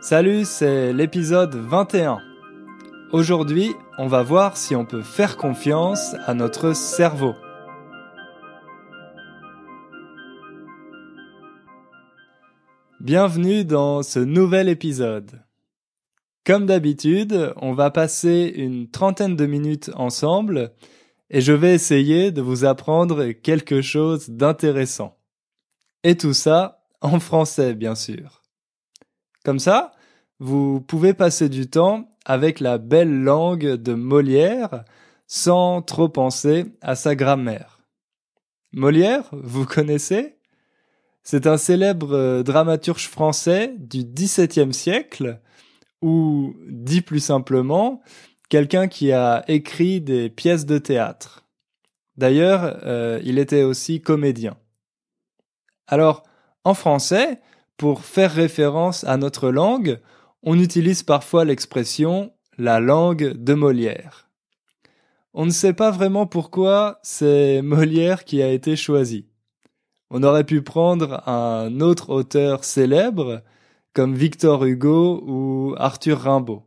Salut, 0.00 0.44
c'est 0.44 0.92
l'épisode 0.92 1.56
21. 1.56 2.20
Aujourd'hui, 3.10 3.74
on 3.98 4.06
va 4.06 4.22
voir 4.22 4.56
si 4.56 4.76
on 4.76 4.84
peut 4.84 5.02
faire 5.02 5.36
confiance 5.36 6.14
à 6.24 6.34
notre 6.34 6.72
cerveau. 6.72 7.34
Bienvenue 13.00 13.64
dans 13.64 14.04
ce 14.04 14.20
nouvel 14.20 14.68
épisode. 14.68 15.42
Comme 16.46 16.66
d'habitude, 16.66 17.52
on 17.56 17.72
va 17.72 17.90
passer 17.90 18.52
une 18.54 18.88
trentaine 18.88 19.34
de 19.34 19.46
minutes 19.46 19.90
ensemble 19.94 20.74
et 21.28 21.40
je 21.40 21.52
vais 21.52 21.74
essayer 21.74 22.30
de 22.30 22.40
vous 22.40 22.64
apprendre 22.64 23.32
quelque 23.32 23.82
chose 23.82 24.30
d'intéressant. 24.30 25.18
Et 26.04 26.16
tout 26.16 26.34
ça 26.34 26.84
en 27.00 27.18
français, 27.18 27.74
bien 27.74 27.96
sûr. 27.96 28.38
Comme 29.44 29.58
ça, 29.58 29.92
vous 30.40 30.80
pouvez 30.80 31.14
passer 31.14 31.48
du 31.48 31.68
temps 31.68 32.08
avec 32.24 32.60
la 32.60 32.78
belle 32.78 33.22
langue 33.22 33.74
de 33.74 33.94
Molière 33.94 34.84
sans 35.26 35.82
trop 35.82 36.08
penser 36.08 36.66
à 36.80 36.94
sa 36.94 37.14
grammaire. 37.14 37.80
Molière, 38.72 39.24
vous 39.32 39.66
connaissez? 39.66 40.36
C'est 41.22 41.46
un 41.46 41.58
célèbre 41.58 42.12
euh, 42.12 42.42
dramaturge 42.42 43.08
français 43.08 43.74
du 43.78 44.04
XVIIe 44.04 44.72
siècle, 44.72 45.40
ou, 46.00 46.54
dit 46.68 47.02
plus 47.02 47.20
simplement, 47.20 48.00
quelqu'un 48.48 48.88
qui 48.88 49.12
a 49.12 49.44
écrit 49.48 50.00
des 50.00 50.30
pièces 50.30 50.64
de 50.64 50.78
théâtre. 50.78 51.44
D'ailleurs, 52.16 52.78
euh, 52.84 53.20
il 53.24 53.38
était 53.38 53.62
aussi 53.62 54.00
comédien. 54.00 54.56
Alors, 55.86 56.22
en 56.64 56.74
français, 56.74 57.40
pour 57.76 58.04
faire 58.04 58.32
référence 58.32 59.04
à 59.04 59.16
notre 59.16 59.50
langue, 59.50 60.00
on 60.42 60.58
utilise 60.58 61.02
parfois 61.02 61.44
l'expression 61.44 62.32
la 62.56 62.80
langue 62.80 63.34
de 63.34 63.54
Molière. 63.54 64.28
On 65.32 65.46
ne 65.46 65.50
sait 65.50 65.72
pas 65.72 65.90
vraiment 65.90 66.26
pourquoi 66.26 66.98
c'est 67.02 67.62
Molière 67.62 68.24
qui 68.24 68.42
a 68.42 68.50
été 68.50 68.74
choisi. 68.74 69.26
On 70.10 70.22
aurait 70.22 70.44
pu 70.44 70.62
prendre 70.62 71.28
un 71.28 71.80
autre 71.80 72.10
auteur 72.10 72.64
célèbre, 72.64 73.42
comme 73.92 74.14
Victor 74.14 74.64
Hugo 74.64 75.22
ou 75.26 75.74
Arthur 75.76 76.20
Rimbaud. 76.20 76.64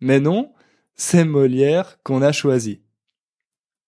Mais 0.00 0.20
non, 0.20 0.52
c'est 0.94 1.24
Molière 1.24 1.98
qu'on 2.02 2.22
a 2.22 2.32
choisi. 2.32 2.80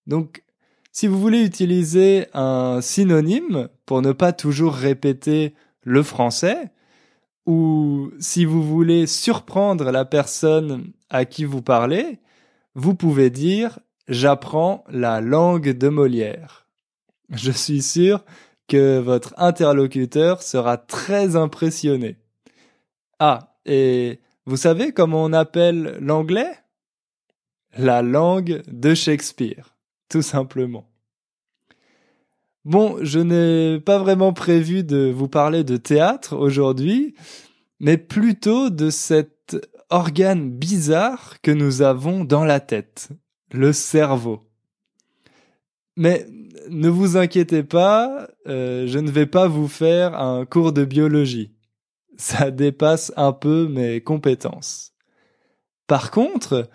Donc, 0.06 0.44
si 0.92 1.06
vous 1.06 1.20
voulez 1.20 1.44
utiliser 1.44 2.26
un 2.32 2.80
synonyme 2.80 3.68
pour 3.86 4.02
ne 4.02 4.12
pas 4.12 4.32
toujours 4.32 4.74
répéter 4.74 5.54
le 5.82 6.02
français, 6.02 6.70
ou 7.50 8.12
si 8.20 8.44
vous 8.44 8.62
voulez 8.62 9.08
surprendre 9.08 9.90
la 9.90 10.04
personne 10.04 10.92
à 11.08 11.24
qui 11.24 11.44
vous 11.44 11.62
parlez, 11.62 12.20
vous 12.76 12.94
pouvez 12.94 13.28
dire 13.28 13.80
j'apprends 14.06 14.84
la 14.88 15.20
langue 15.20 15.70
de 15.70 15.88
Molière. 15.88 16.68
Je 17.30 17.50
suis 17.50 17.82
sûr 17.82 18.24
que 18.68 19.00
votre 19.00 19.34
interlocuteur 19.36 20.44
sera 20.44 20.76
très 20.76 21.34
impressionné. 21.34 22.18
Ah, 23.18 23.56
et 23.66 24.20
vous 24.46 24.56
savez 24.56 24.92
comment 24.92 25.24
on 25.24 25.32
appelle 25.32 25.98
l'anglais? 26.00 26.52
La 27.76 28.00
langue 28.00 28.62
de 28.68 28.94
Shakespeare, 28.94 29.74
tout 30.08 30.22
simplement. 30.22 30.89
Bon, 32.66 32.98
je 33.00 33.18
n'ai 33.20 33.80
pas 33.80 33.98
vraiment 33.98 34.34
prévu 34.34 34.84
de 34.84 35.10
vous 35.10 35.28
parler 35.28 35.64
de 35.64 35.78
théâtre 35.78 36.36
aujourd'hui, 36.36 37.14
mais 37.78 37.96
plutôt 37.96 38.68
de 38.68 38.90
cet 38.90 39.56
organe 39.88 40.50
bizarre 40.50 41.40
que 41.40 41.50
nous 41.50 41.80
avons 41.80 42.22
dans 42.22 42.44
la 42.44 42.60
tête, 42.60 43.08
le 43.50 43.72
cerveau. 43.72 44.42
Mais 45.96 46.26
ne 46.68 46.90
vous 46.90 47.16
inquiétez 47.16 47.62
pas, 47.62 48.28
euh, 48.46 48.86
je 48.86 48.98
ne 48.98 49.10
vais 49.10 49.26
pas 49.26 49.48
vous 49.48 49.66
faire 49.66 50.20
un 50.20 50.44
cours 50.44 50.72
de 50.72 50.84
biologie. 50.84 51.54
Ça 52.18 52.50
dépasse 52.50 53.10
un 53.16 53.32
peu 53.32 53.68
mes 53.68 54.02
compétences. 54.02 54.92
Par 55.86 56.10
contre, 56.10 56.68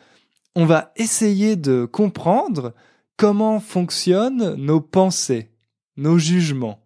on 0.56 0.66
va 0.66 0.92
essayer 0.96 1.56
de 1.56 1.86
comprendre 1.86 2.74
comment 3.18 3.60
fonctionnent 3.60 4.56
nos 4.56 4.82
pensées 4.82 5.55
nos 5.98 6.18
jugements. 6.18 6.86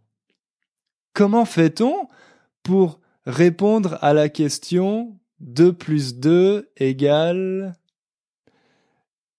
Comment 1.14 1.46
fait-on 1.46 2.08
pour 2.64 3.00
répondre 3.26 3.98
à 4.02 4.14
la 4.14 4.30
question 4.30 5.20
2 5.40 5.74
plus 5.74 6.16
2 6.16 6.72
égale? 6.78 7.76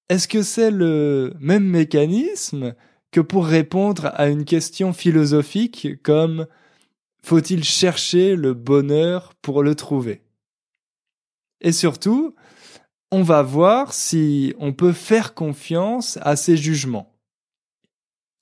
Est-ce 0.09 0.29
que 0.29 0.43
c'est 0.43 0.71
le 0.71 1.35
même 1.39 1.65
mécanisme 1.65 2.75
que 3.13 3.21
pour 3.21 3.47
répondre 3.47 4.11
à 4.15 4.29
une 4.29 4.45
question 4.45 4.93
philosophique 4.93 6.03
comme 6.03 6.47
faut-il 7.23 7.65
chercher 7.65 8.35
le 8.35 8.55
bonheur 8.55 9.35
pour 9.43 9.63
le 9.63 9.75
trouver? 9.75 10.23
Et 11.61 11.73
surtout, 11.73 12.35
on 13.13 13.23
va 13.23 13.43
voir 13.43 13.93
si 13.93 14.55
on 14.59 14.73
peut 14.73 14.93
faire 14.93 15.35
confiance 15.35 16.19
à 16.23 16.37
ces 16.37 16.57
jugements. 16.57 17.15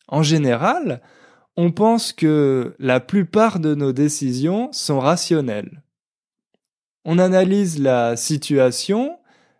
En 0.06 0.22
général, 0.22 1.02
on 1.60 1.72
pense 1.72 2.12
que 2.12 2.76
la 2.78 3.00
plupart 3.00 3.58
de 3.58 3.74
nos 3.74 3.92
décisions 3.92 4.72
sont 4.72 5.00
rationnelles. 5.00 5.82
On 7.04 7.18
analyse 7.18 7.80
la 7.80 8.16
situation, 8.16 9.18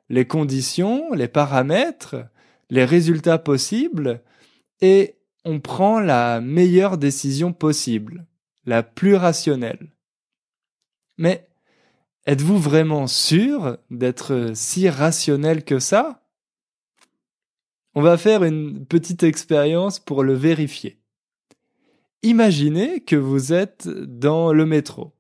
les 0.09 0.25
conditions, 0.25 1.13
les 1.13 1.27
paramètres, 1.27 2.15
les 2.71 2.85
résultats 2.85 3.39
possibles, 3.39 4.23
et 4.81 5.17
on 5.45 5.59
prend 5.59 5.99
la 5.99 6.41
meilleure 6.41 6.99
décision 6.99 7.53
possible, 7.53 8.29
la 8.65 8.85
plus 8.85 9.17
rationnelle. 9.17 9.91
Mais 11.17 11.49
êtes-vous 12.27 12.59
vraiment 12.59 13.09
sûr 13.09 13.77
d'être 13.91 14.53
si 14.55 14.89
rationnel 14.89 15.65
que 15.65 15.81
ça? 15.81 16.23
On 17.97 18.03
va 18.03 18.17
faire 18.17 18.45
une 18.45 18.87
petite 18.87 19.25
expérience 19.25 19.99
pour 19.99 20.23
le 20.23 20.35
vérifier. 20.35 20.98
Imaginez 22.23 23.01
que 23.01 23.15
vous 23.15 23.53
êtes 23.53 23.89
dans 23.89 24.53
le 24.53 24.67
métro. 24.67 25.15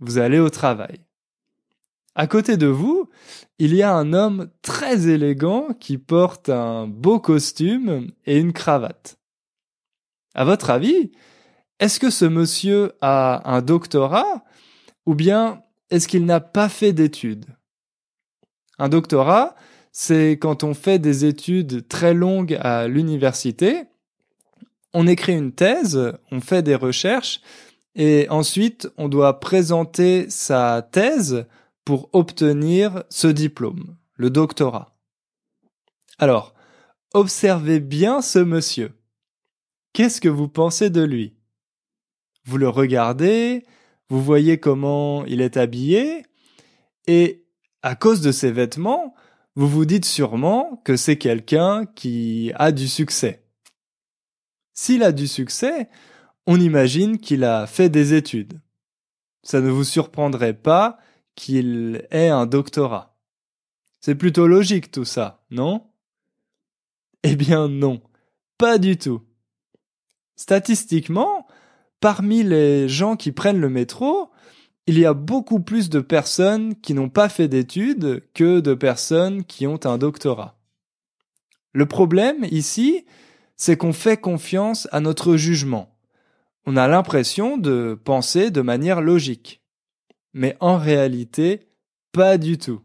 Vous 0.00 0.18
allez 0.18 0.38
au 0.38 0.48
travail. 0.48 1.00
À 2.14 2.26
côté 2.26 2.56
de 2.56 2.66
vous, 2.66 3.08
il 3.58 3.74
y 3.74 3.82
a 3.82 3.94
un 3.94 4.12
homme 4.12 4.50
très 4.62 5.08
élégant 5.08 5.68
qui 5.78 5.98
porte 5.98 6.48
un 6.48 6.86
beau 6.86 7.20
costume 7.20 8.10
et 8.24 8.38
une 8.38 8.52
cravate. 8.52 9.18
À 10.34 10.44
votre 10.44 10.70
avis, 10.70 11.12
est-ce 11.80 12.00
que 12.00 12.10
ce 12.10 12.24
monsieur 12.24 12.92
a 13.02 13.54
un 13.54 13.60
doctorat 13.60 14.44
ou 15.04 15.14
bien 15.14 15.62
est-ce 15.90 16.08
qu'il 16.08 16.24
n'a 16.24 16.40
pas 16.40 16.68
fait 16.68 16.92
d'études? 16.92 17.46
Un 18.78 18.88
doctorat, 18.88 19.54
c'est 19.92 20.32
quand 20.32 20.64
on 20.64 20.74
fait 20.74 20.98
des 20.98 21.24
études 21.24 21.86
très 21.88 22.14
longues 22.14 22.58
à 22.60 22.88
l'université 22.88 23.84
on 24.94 25.06
écrit 25.06 25.36
une 25.36 25.52
thèse, 25.52 26.12
on 26.30 26.40
fait 26.40 26.62
des 26.62 26.74
recherches, 26.74 27.40
et 27.94 28.28
ensuite 28.30 28.88
on 28.96 29.08
doit 29.08 29.40
présenter 29.40 30.28
sa 30.30 30.82
thèse 30.82 31.46
pour 31.84 32.10
obtenir 32.12 33.04
ce 33.08 33.28
diplôme, 33.28 33.96
le 34.14 34.30
doctorat. 34.30 34.96
Alors, 36.18 36.54
observez 37.14 37.80
bien 37.80 38.22
ce 38.22 38.38
monsieur. 38.38 38.92
Qu'est-ce 39.92 40.20
que 40.20 40.28
vous 40.28 40.48
pensez 40.48 40.90
de 40.90 41.02
lui? 41.02 41.34
Vous 42.44 42.58
le 42.58 42.68
regardez, 42.68 43.64
vous 44.08 44.22
voyez 44.22 44.58
comment 44.58 45.24
il 45.26 45.40
est 45.40 45.56
habillé, 45.56 46.24
et 47.06 47.44
à 47.82 47.94
cause 47.94 48.20
de 48.20 48.32
ses 48.32 48.52
vêtements, 48.52 49.14
vous 49.54 49.68
vous 49.68 49.84
dites 49.84 50.04
sûrement 50.04 50.80
que 50.84 50.96
c'est 50.96 51.18
quelqu'un 51.18 51.86
qui 51.86 52.52
a 52.54 52.70
du 52.70 52.86
succès. 52.86 53.47
S'il 54.80 55.02
a 55.02 55.10
du 55.10 55.26
succès, 55.26 55.88
on 56.46 56.60
imagine 56.60 57.18
qu'il 57.18 57.42
a 57.42 57.66
fait 57.66 57.88
des 57.88 58.14
études. 58.14 58.60
Ça 59.42 59.60
ne 59.60 59.70
vous 59.70 59.82
surprendrait 59.82 60.54
pas 60.54 60.98
qu'il 61.34 62.06
ait 62.12 62.28
un 62.28 62.46
doctorat. 62.46 63.18
C'est 64.00 64.14
plutôt 64.14 64.46
logique 64.46 64.92
tout 64.92 65.04
ça, 65.04 65.42
non? 65.50 65.84
Eh 67.24 67.34
bien 67.34 67.66
non, 67.66 68.00
pas 68.56 68.78
du 68.78 68.96
tout. 68.96 69.22
Statistiquement, 70.36 71.48
parmi 71.98 72.44
les 72.44 72.88
gens 72.88 73.16
qui 73.16 73.32
prennent 73.32 73.60
le 73.60 73.70
métro, 73.70 74.30
il 74.86 74.96
y 74.96 75.06
a 75.06 75.12
beaucoup 75.12 75.58
plus 75.58 75.90
de 75.90 75.98
personnes 75.98 76.76
qui 76.76 76.94
n'ont 76.94 77.10
pas 77.10 77.28
fait 77.28 77.48
d'études 77.48 78.22
que 78.32 78.60
de 78.60 78.74
personnes 78.74 79.42
qui 79.42 79.66
ont 79.66 79.84
un 79.86 79.98
doctorat. 79.98 80.56
Le 81.72 81.86
problème 81.86 82.44
ici, 82.52 83.04
c'est 83.58 83.76
qu'on 83.76 83.92
fait 83.92 84.16
confiance 84.16 84.88
à 84.92 85.00
notre 85.00 85.36
jugement. 85.36 85.98
On 86.64 86.76
a 86.76 86.88
l'impression 86.88 87.58
de 87.58 88.00
penser 88.02 88.50
de 88.50 88.62
manière 88.62 89.02
logique. 89.02 89.62
Mais 90.32 90.56
en 90.60 90.78
réalité, 90.78 91.66
Pas 92.10 92.38
du 92.38 92.56
tout. 92.56 92.80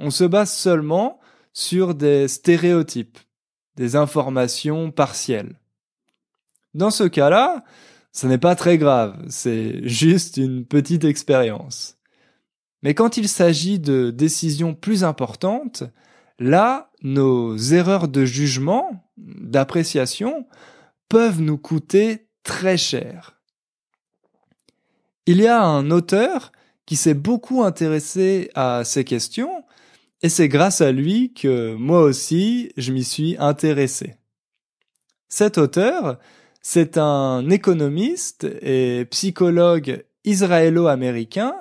On 0.00 0.10
se 0.10 0.24
base 0.24 0.52
seulement 0.52 1.20
sur 1.52 1.94
des 1.94 2.26
stéréotypes, 2.26 3.18
des 3.76 3.94
informations 3.94 4.90
partielles. 4.90 5.60
Dans 6.74 6.90
ce 6.90 7.04
cas-là, 7.04 7.64
ce 8.12 8.26
n'est 8.26 8.36
pas 8.36 8.56
très 8.56 8.78
grave, 8.78 9.24
c'est 9.28 9.86
juste 9.86 10.38
une 10.38 10.66
petite 10.66 11.04
expérience. 11.04 11.96
Mais 12.82 12.94
quand 12.94 13.16
il 13.16 13.28
s'agit 13.28 13.78
de 13.78 14.10
décisions 14.10 14.74
plus 14.74 15.04
importantes, 15.04 15.84
là, 16.38 16.90
nos 17.02 17.56
erreurs 17.56 18.08
de 18.08 18.24
jugement, 18.24 19.05
d'appréciation, 19.16 20.46
peuvent 21.08 21.40
nous 21.40 21.58
coûter 21.58 22.28
très 22.42 22.76
cher. 22.76 23.40
Il 25.26 25.40
y 25.40 25.46
a 25.46 25.62
un 25.62 25.90
auteur 25.90 26.52
qui 26.86 26.96
s'est 26.96 27.14
beaucoup 27.14 27.64
intéressé 27.64 28.50
à 28.54 28.82
ces 28.84 29.04
questions 29.04 29.64
et 30.22 30.28
c'est 30.28 30.48
grâce 30.48 30.80
à 30.80 30.92
lui 30.92 31.32
que 31.34 31.74
moi 31.74 32.02
aussi 32.02 32.72
je 32.76 32.92
m'y 32.92 33.04
suis 33.04 33.36
intéressé. 33.38 34.16
Cet 35.28 35.58
auteur, 35.58 36.18
c'est 36.62 36.96
un 36.96 37.48
économiste 37.50 38.44
et 38.62 39.04
psychologue 39.10 40.04
israélo-américain 40.24 41.54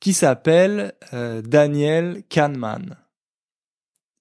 qui 0.00 0.12
s'appelle 0.12 0.94
euh, 1.12 1.42
Daniel 1.42 2.22
Kahneman. 2.28 2.96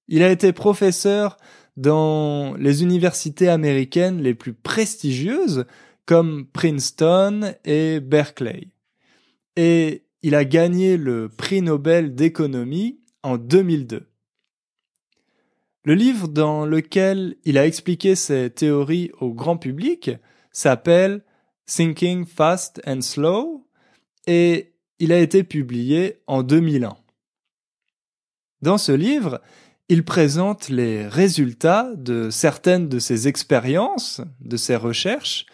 Il 0.07 0.23
a 0.23 0.29
été 0.29 0.53
professeur 0.53 1.37
dans 1.77 2.53
les 2.55 2.83
universités 2.83 3.47
américaines 3.47 4.21
les 4.21 4.33
plus 4.33 4.53
prestigieuses 4.53 5.65
comme 6.05 6.45
Princeton 6.45 7.53
et 7.65 7.99
Berkeley. 7.99 8.67
Et 9.55 10.03
il 10.21 10.35
a 10.35 10.45
gagné 10.45 10.97
le 10.97 11.29
prix 11.29 11.61
Nobel 11.61 12.15
d'économie 12.15 12.99
en 13.23 13.37
2002. 13.37 14.07
Le 15.83 15.93
livre 15.95 16.27
dans 16.27 16.65
lequel 16.65 17.37
il 17.43 17.57
a 17.57 17.65
expliqué 17.65 18.15
ses 18.15 18.51
théories 18.51 19.11
au 19.19 19.33
grand 19.33 19.57
public 19.57 20.11
s'appelle 20.51 21.23
Thinking 21.65 22.25
Fast 22.25 22.81
and 22.85 23.01
Slow 23.01 23.67
et 24.27 24.73
il 24.99 25.11
a 25.11 25.19
été 25.19 25.43
publié 25.43 26.19
en 26.27 26.43
2001. 26.43 26.95
Dans 28.61 28.77
ce 28.77 28.91
livre, 28.91 29.41
il 29.91 30.05
présente 30.05 30.69
les 30.69 31.05
résultats 31.05 31.91
de 31.97 32.29
certaines 32.29 32.87
de 32.87 32.97
ses 32.97 33.27
expériences, 33.27 34.21
de 34.39 34.55
ses 34.55 34.77
recherches, 34.77 35.45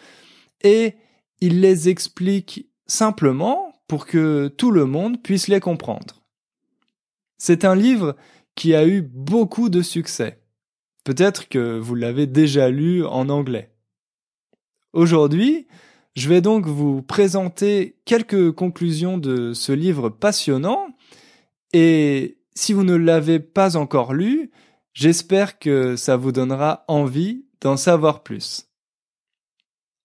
et 0.62 0.94
il 1.40 1.60
les 1.60 1.88
explique 1.88 2.70
simplement 2.86 3.72
pour 3.88 4.06
que 4.06 4.46
tout 4.46 4.70
le 4.70 4.84
monde 4.84 5.20
puisse 5.20 5.48
les 5.48 5.58
comprendre. 5.58 6.22
C'est 7.36 7.64
un 7.64 7.74
livre 7.74 8.14
qui 8.54 8.76
a 8.76 8.86
eu 8.86 9.02
beaucoup 9.02 9.68
de 9.68 9.82
succès. 9.82 10.38
Peut-être 11.02 11.48
que 11.48 11.76
vous 11.76 11.96
l'avez 11.96 12.28
déjà 12.28 12.70
lu 12.70 13.04
en 13.04 13.30
anglais. 13.30 13.72
Aujourd'hui, 14.92 15.66
je 16.14 16.28
vais 16.28 16.42
donc 16.42 16.64
vous 16.64 17.02
présenter 17.02 17.96
quelques 18.04 18.52
conclusions 18.52 19.18
de 19.18 19.52
ce 19.52 19.72
livre 19.72 20.10
passionnant 20.10 20.86
et 21.72 22.37
si 22.58 22.72
vous 22.72 22.82
ne 22.82 22.96
l'avez 22.96 23.38
pas 23.38 23.76
encore 23.76 24.12
lu, 24.12 24.50
j'espère 24.92 25.60
que 25.60 25.94
ça 25.94 26.16
vous 26.16 26.32
donnera 26.32 26.84
envie 26.88 27.44
d'en 27.60 27.76
savoir 27.76 28.24
plus. 28.24 28.66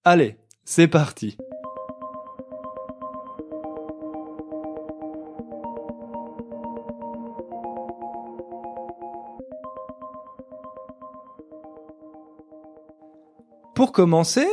Allez, 0.03 0.37
c'est 0.63 0.87
parti. 0.87 1.35
Pour 13.73 13.91
commencer, 13.91 14.47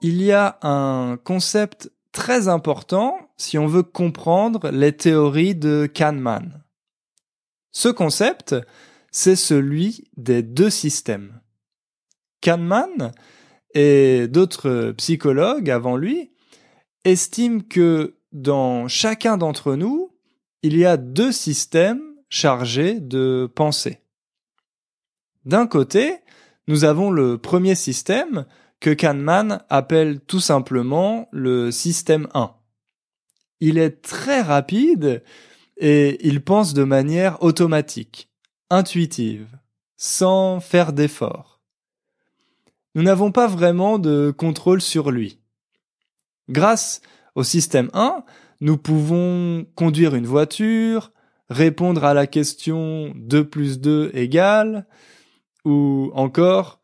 il 0.00 0.22
y 0.22 0.32
a 0.32 0.58
un 0.62 1.18
concept 1.18 1.92
très 2.10 2.48
important 2.48 3.18
si 3.36 3.58
on 3.58 3.66
veut 3.66 3.82
comprendre 3.82 4.70
les 4.70 4.96
théories 4.96 5.54
de 5.54 5.84
Kahneman. 5.84 6.63
Ce 7.74 7.88
concept, 7.88 8.54
c'est 9.10 9.36
celui 9.36 10.04
des 10.16 10.42
deux 10.42 10.70
systèmes. 10.70 11.40
Kahneman 12.40 13.12
et 13.74 14.28
d'autres 14.28 14.92
psychologues 14.96 15.68
avant 15.70 15.96
lui 15.96 16.30
estiment 17.04 17.60
que 17.60 18.14
dans 18.32 18.86
chacun 18.86 19.36
d'entre 19.36 19.74
nous, 19.74 20.12
il 20.62 20.76
y 20.76 20.86
a 20.86 20.96
deux 20.96 21.32
systèmes 21.32 22.00
chargés 22.28 23.00
de 23.00 23.50
pensée. 23.52 23.98
D'un 25.44 25.66
côté, 25.66 26.18
nous 26.68 26.84
avons 26.84 27.10
le 27.10 27.38
premier 27.38 27.74
système 27.74 28.46
que 28.78 28.90
Kahneman 28.90 29.64
appelle 29.68 30.20
tout 30.20 30.40
simplement 30.40 31.28
le 31.32 31.72
système 31.72 32.28
1. 32.34 32.54
Il 33.58 33.78
est 33.78 34.00
très 34.00 34.42
rapide 34.42 35.24
et 35.76 36.26
il 36.26 36.42
pense 36.42 36.74
de 36.74 36.84
manière 36.84 37.42
automatique, 37.42 38.30
intuitive, 38.70 39.48
sans 39.96 40.60
faire 40.60 40.92
d'effort. 40.92 41.60
Nous 42.94 43.02
n'avons 43.02 43.32
pas 43.32 43.46
vraiment 43.46 43.98
de 43.98 44.32
contrôle 44.36 44.80
sur 44.80 45.10
lui. 45.10 45.40
Grâce 46.48 47.00
au 47.34 47.42
système 47.42 47.90
1, 47.92 48.24
nous 48.60 48.76
pouvons 48.76 49.66
conduire 49.74 50.14
une 50.14 50.26
voiture, 50.26 51.10
répondre 51.48 52.04
à 52.04 52.14
la 52.14 52.26
question 52.26 53.12
2 53.16 53.48
plus 53.48 53.80
2 53.80 54.10
égale, 54.14 54.86
ou 55.64 56.10
encore 56.14 56.80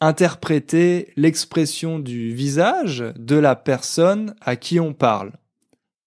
interpréter 0.00 1.12
l'expression 1.16 1.98
du 1.98 2.34
visage 2.34 3.04
de 3.16 3.36
la 3.36 3.56
personne 3.56 4.34
à 4.40 4.56
qui 4.56 4.80
on 4.80 4.92
parle, 4.92 5.32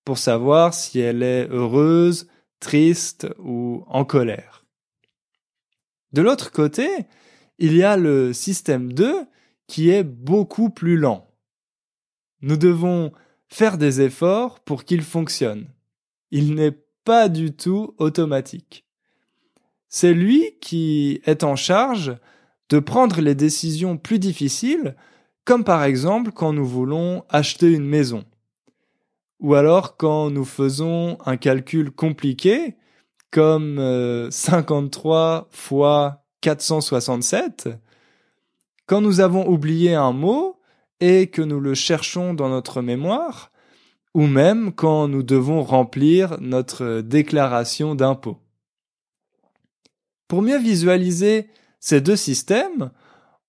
pour 0.08 0.18
savoir 0.18 0.74
si 0.74 1.02
elle 1.02 1.22
est 1.22 1.50
heureuse, 1.50 2.30
triste 2.62 3.28
ou 3.40 3.84
en 3.88 4.06
colère. 4.06 4.64
De 6.14 6.22
l'autre 6.22 6.54
côté, 6.54 6.88
il 7.60 7.76
y 7.76 7.84
a 7.84 7.98
le 7.98 8.32
système 8.32 8.94
2 8.94 9.26
qui 9.68 9.90
est 9.90 10.06
beaucoup 10.06 10.70
plus 10.70 10.96
lent. 10.96 11.30
Nous 12.40 12.56
devons 12.56 13.12
faire 13.50 13.78
des 13.78 14.00
efforts 14.00 14.62
pour 14.62 14.86
qu'il 14.86 15.02
fonctionne. 15.02 15.68
Il 16.32 16.56
n'est 16.56 16.80
pas 17.04 17.28
du 17.28 17.52
tout 17.52 17.94
automatique. 17.98 18.86
C'est 19.90 20.14
lui 20.14 20.58
qui 20.62 21.20
est 21.26 21.44
en 21.44 21.58
charge 21.58 22.16
de 22.70 22.80
prendre 22.80 23.20
les 23.20 23.36
décisions 23.36 23.98
plus 23.98 24.20
difficiles, 24.20 24.96
comme 25.44 25.66
par 25.66 25.84
exemple 25.84 26.32
quand 26.32 26.54
nous 26.54 26.66
voulons 26.66 27.26
acheter 27.28 27.74
une 27.74 27.86
maison. 27.86 28.24
Ou 29.40 29.54
alors 29.54 29.98
quand 29.98 30.30
nous 30.30 30.46
faisons 30.46 31.18
un 31.26 31.38
calcul 31.38 31.92
compliqué, 31.92 32.76
comme 33.32 33.78
53 34.32 35.18
euh, 35.18 35.42
fois 35.52 36.24
467, 36.42 37.70
quand 38.86 39.02
nous 39.02 39.20
avons 39.20 39.48
oublié 39.48 39.94
un 39.94 40.14
mot 40.14 40.60
et 41.00 41.28
que 41.28 41.42
nous 41.42 41.60
le 41.60 41.74
cherchons 41.74 42.34
dans 42.34 42.50
notre 42.50 42.82
mémoire, 42.82 43.52
ou 44.14 44.26
même 44.26 44.72
quand 44.74 45.08
nous 45.08 45.24
devons 45.24 45.62
remplir 45.62 46.38
notre 46.40 47.02
déclaration 47.02 47.94
d'impôt. 47.94 48.38
Pour 50.28 50.42
mieux 50.42 50.58
visualiser 50.58 51.50
ces 51.80 52.02
deux 52.02 52.16
systèmes, 52.16 52.92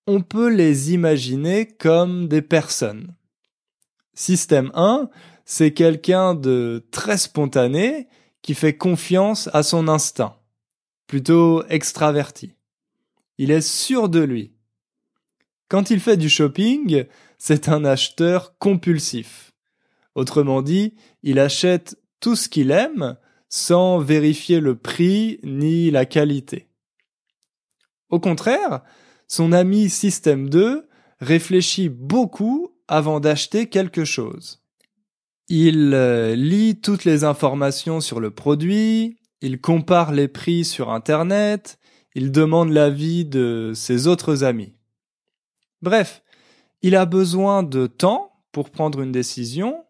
on 0.05 0.21
peut 0.21 0.49
les 0.49 0.93
imaginer 0.93 1.65
comme 1.65 2.27
des 2.27 2.41
personnes. 2.41 3.15
Système 4.13 4.71
1, 4.75 5.09
c'est 5.51 5.73
quelqu'un 5.73 6.35
de 6.35 6.85
très 6.91 7.17
spontané 7.17 8.07
qui 8.43 8.53
fait 8.53 8.77
confiance 8.77 9.49
à 9.51 9.63
son 9.63 9.87
instinct, 9.87 10.37
plutôt 11.07 11.65
extraverti. 11.69 12.53
Il 13.39 13.49
est 13.49 13.67
sûr 13.67 14.09
de 14.09 14.19
lui. 14.19 14.53
Quand 15.67 15.89
il 15.89 16.01
fait 16.01 16.17
du 16.17 16.29
shopping, 16.29 17.05
c'est 17.39 17.67
un 17.67 17.83
acheteur 17.83 18.59
compulsif. 18.59 19.51
Autrement 20.13 20.61
dit, 20.61 20.93
il 21.23 21.39
achète 21.39 21.99
tout 22.19 22.35
ce 22.35 22.47
qu'il 22.47 22.69
aime 22.69 23.17
sans 23.49 23.97
vérifier 23.97 24.59
le 24.59 24.77
prix 24.77 25.39
ni 25.41 25.89
la 25.89 26.05
qualité. 26.05 26.67
Au 28.09 28.19
contraire, 28.19 28.83
son 29.27 29.51
ami 29.51 29.89
Système 29.89 30.47
2 30.47 30.87
réfléchit 31.19 31.89
beaucoup 31.89 32.75
avant 32.87 33.19
d'acheter 33.19 33.67
quelque 33.67 34.05
chose. 34.05 34.59
Il 35.49 35.95
euh, 35.95 36.35
lit 36.35 36.79
toutes 36.79 37.05
les 37.05 37.23
informations 37.23 38.01
sur 38.01 38.19
le 38.19 38.29
produit, 38.29 39.17
il 39.41 39.59
compare 39.59 40.11
les 40.11 40.27
prix 40.27 40.63
sur 40.63 40.91
Internet, 40.91 41.79
il 42.13 42.31
demande 42.31 42.69
l'avis 42.69 43.25
de 43.25 43.71
ses 43.73 44.05
autres 44.05 44.43
amis. 44.43 44.73
Bref, 45.81 46.21
il 46.83 46.95
a 46.95 47.07
besoin 47.07 47.63
de 47.63 47.87
temps 47.87 48.31
pour 48.51 48.69
prendre 48.69 49.01
une 49.01 49.11
décision, 49.11 49.85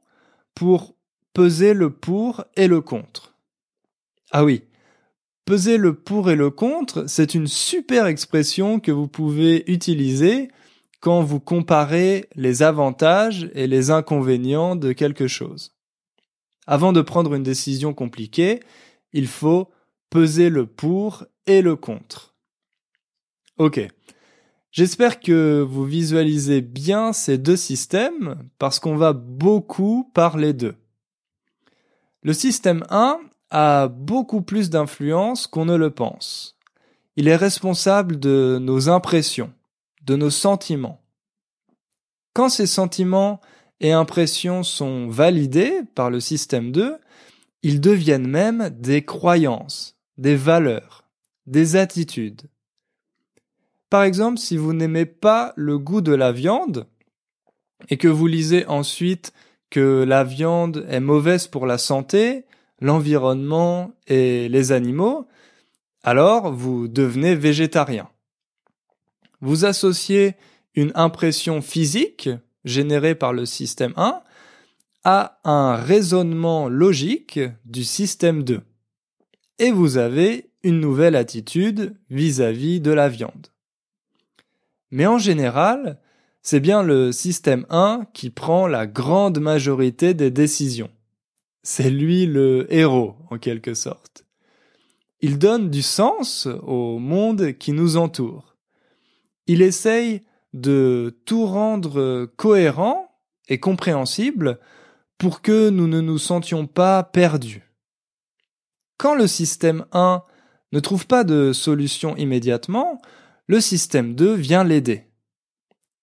pour 0.56 0.96
peser 1.34 1.74
le 1.74 1.90
pour 1.90 2.46
et 2.56 2.70
le 2.70 2.80
contre. 2.80 3.36
Ah 4.32 4.46
oui, 4.46 4.64
peser 5.44 5.78
le 5.78 5.94
pour 5.94 6.32
et 6.32 6.38
le 6.38 6.52
contre, 6.52 7.06
c'est 7.08 7.36
une 7.36 7.48
super 7.48 8.06
expression 8.06 8.80
que 8.80 8.92
vous 8.92 9.10
pouvez 9.10 9.70
utiliser 9.70 10.50
quand 11.00 11.22
vous 11.22 11.40
comparez 11.40 12.28
les 12.36 12.62
avantages 12.62 13.50
et 13.54 13.68
les 13.68 13.92
inconvénients 13.92 14.76
de 14.76 14.92
quelque 14.92 15.28
chose. 15.28 15.76
Avant 16.68 16.94
de 16.94 17.02
prendre 17.02 17.34
une 17.34 17.44
décision 17.44 17.94
compliquée, 17.94 18.60
il 19.14 19.28
faut 19.28 19.70
peser 20.10 20.50
le 20.50 20.66
pour 20.66 21.26
et 21.48 21.62
le 21.62 21.76
contre. 21.76 22.36
Ok. 23.58 23.86
J'espère 24.72 25.20
que 25.20 25.66
vous 25.68 25.84
visualisez 25.84 26.62
bien 26.62 27.12
ces 27.12 27.38
deux 27.40 27.58
systèmes 27.58 28.36
parce 28.60 28.80
qu'on 28.80 28.96
va 28.96 29.14
beaucoup 29.14 30.12
parler 30.14 30.54
d'eux. 30.54 30.76
Le 32.22 32.34
système 32.34 32.84
1 32.90 33.20
a 33.50 33.88
beaucoup 33.88 34.42
plus 34.42 34.70
d'influence 34.70 35.48
qu'on 35.48 35.66
ne 35.66 35.76
le 35.76 35.90
pense. 35.90 36.58
Il 37.16 37.28
est 37.28 37.36
responsable 37.36 38.20
de 38.20 38.60
nos 38.62 38.90
impressions, 38.90 39.52
de 40.10 40.16
nos 40.16 40.32
sentiments. 40.32 41.04
Quand 42.34 42.50
ces 42.50 42.66
sentiments 42.66 43.42
et 43.80 43.92
impressions 43.92 44.64
sont 44.64 45.08
validés 45.08 45.82
par 45.94 46.10
le 46.10 46.20
système 46.20 46.72
2, 46.72 46.98
ils 47.62 47.80
deviennent 47.80 48.28
même 48.28 48.72
des 48.72 49.06
croyances, 49.06 50.00
des 50.18 50.36
valeurs, 50.36 51.04
des 51.46 51.76
attitudes. 51.76 52.42
Par 53.92 54.02
exemple, 54.02 54.40
si 54.40 54.58
vous 54.58 54.74
n'aimez 54.74 55.06
pas 55.06 55.54
le 55.56 55.78
goût 55.78 56.02
de 56.02 56.16
la 56.16 56.32
viande 56.32 56.88
et 57.90 57.98
que 57.98 58.08
vous 58.08 58.26
lisez 58.26 58.66
ensuite 58.66 59.32
que 59.70 60.04
la 60.04 60.24
viande 60.24 60.88
est 60.90 61.00
mauvaise 61.00 61.46
pour 61.46 61.68
la 61.68 61.78
santé, 61.78 62.46
l'environnement 62.82 63.92
et 64.08 64.50
les 64.50 64.72
animaux, 64.72 65.28
alors 66.02 66.52
vous 66.52 66.88
devenez 66.88 67.36
végétarien. 67.36 68.10
Vous 69.42 69.66
associez 69.66 70.36
une 70.76 70.92
impression 70.96 71.62
physique 71.62 72.30
générée 72.66 73.16
par 73.16 73.34
le 73.34 73.46
système 73.46 73.94
1 73.96 74.22
à 75.04 75.40
un 75.44 75.76
raisonnement 75.76 76.68
logique 76.68 77.40
du 77.66 77.84
système 77.84 78.44
2. 78.44 78.62
Et 79.60 79.72
vous 79.72 79.98
avez 79.98 80.52
une 80.64 80.80
nouvelle 80.80 81.16
attitude 81.16 81.96
vis-à-vis 82.10 82.80
-vis 82.80 82.82
de 82.82 82.92
la 82.92 83.08
viande. 83.10 83.48
Mais 84.92 85.06
en 85.06 85.18
général, 85.18 86.00
c'est 86.42 86.60
bien 86.60 86.84
le 86.84 87.12
système 87.12 87.66
1 87.70 88.08
qui 88.14 88.30
prend 88.30 88.68
la 88.68 88.88
grande 88.88 89.40
majorité 89.40 90.14
des 90.14 90.32
décisions. 90.32 90.90
C'est 91.64 91.90
lui 91.90 92.26
le 92.26 92.66
héros, 92.74 93.16
en 93.30 93.38
quelque 93.38 93.74
sorte. 93.74 94.26
Il 95.22 95.38
donne 95.38 95.70
du 95.70 95.82
sens 95.82 96.48
au 96.64 96.98
monde 96.98 97.54
qui 97.54 97.74
nous 97.74 97.98
entoure. 97.98 98.56
Il 99.50 99.64
essaye 99.64 100.22
de 100.54 101.20
tout 101.26 101.48
rendre 101.48 102.28
cohérent 102.36 103.20
et 103.48 103.60
compréhensible 103.60 104.60
pour 105.18 105.42
que 105.42 105.72
nous 105.72 105.88
ne 105.88 106.02
nous 106.02 106.20
sentions 106.20 106.68
pas 106.68 107.02
perdus. 107.02 107.68
Quand 108.98 109.16
le 109.16 109.26
système 109.26 109.88
1 109.92 110.22
ne 110.72 110.80
trouve 110.80 111.08
pas 111.08 111.24
de 111.24 111.52
solution 111.52 112.16
immédiatement, 112.16 113.02
le 113.48 113.60
système 113.60 114.14
2 114.14 114.36
vient 114.36 114.64
l'aider. 114.64 115.08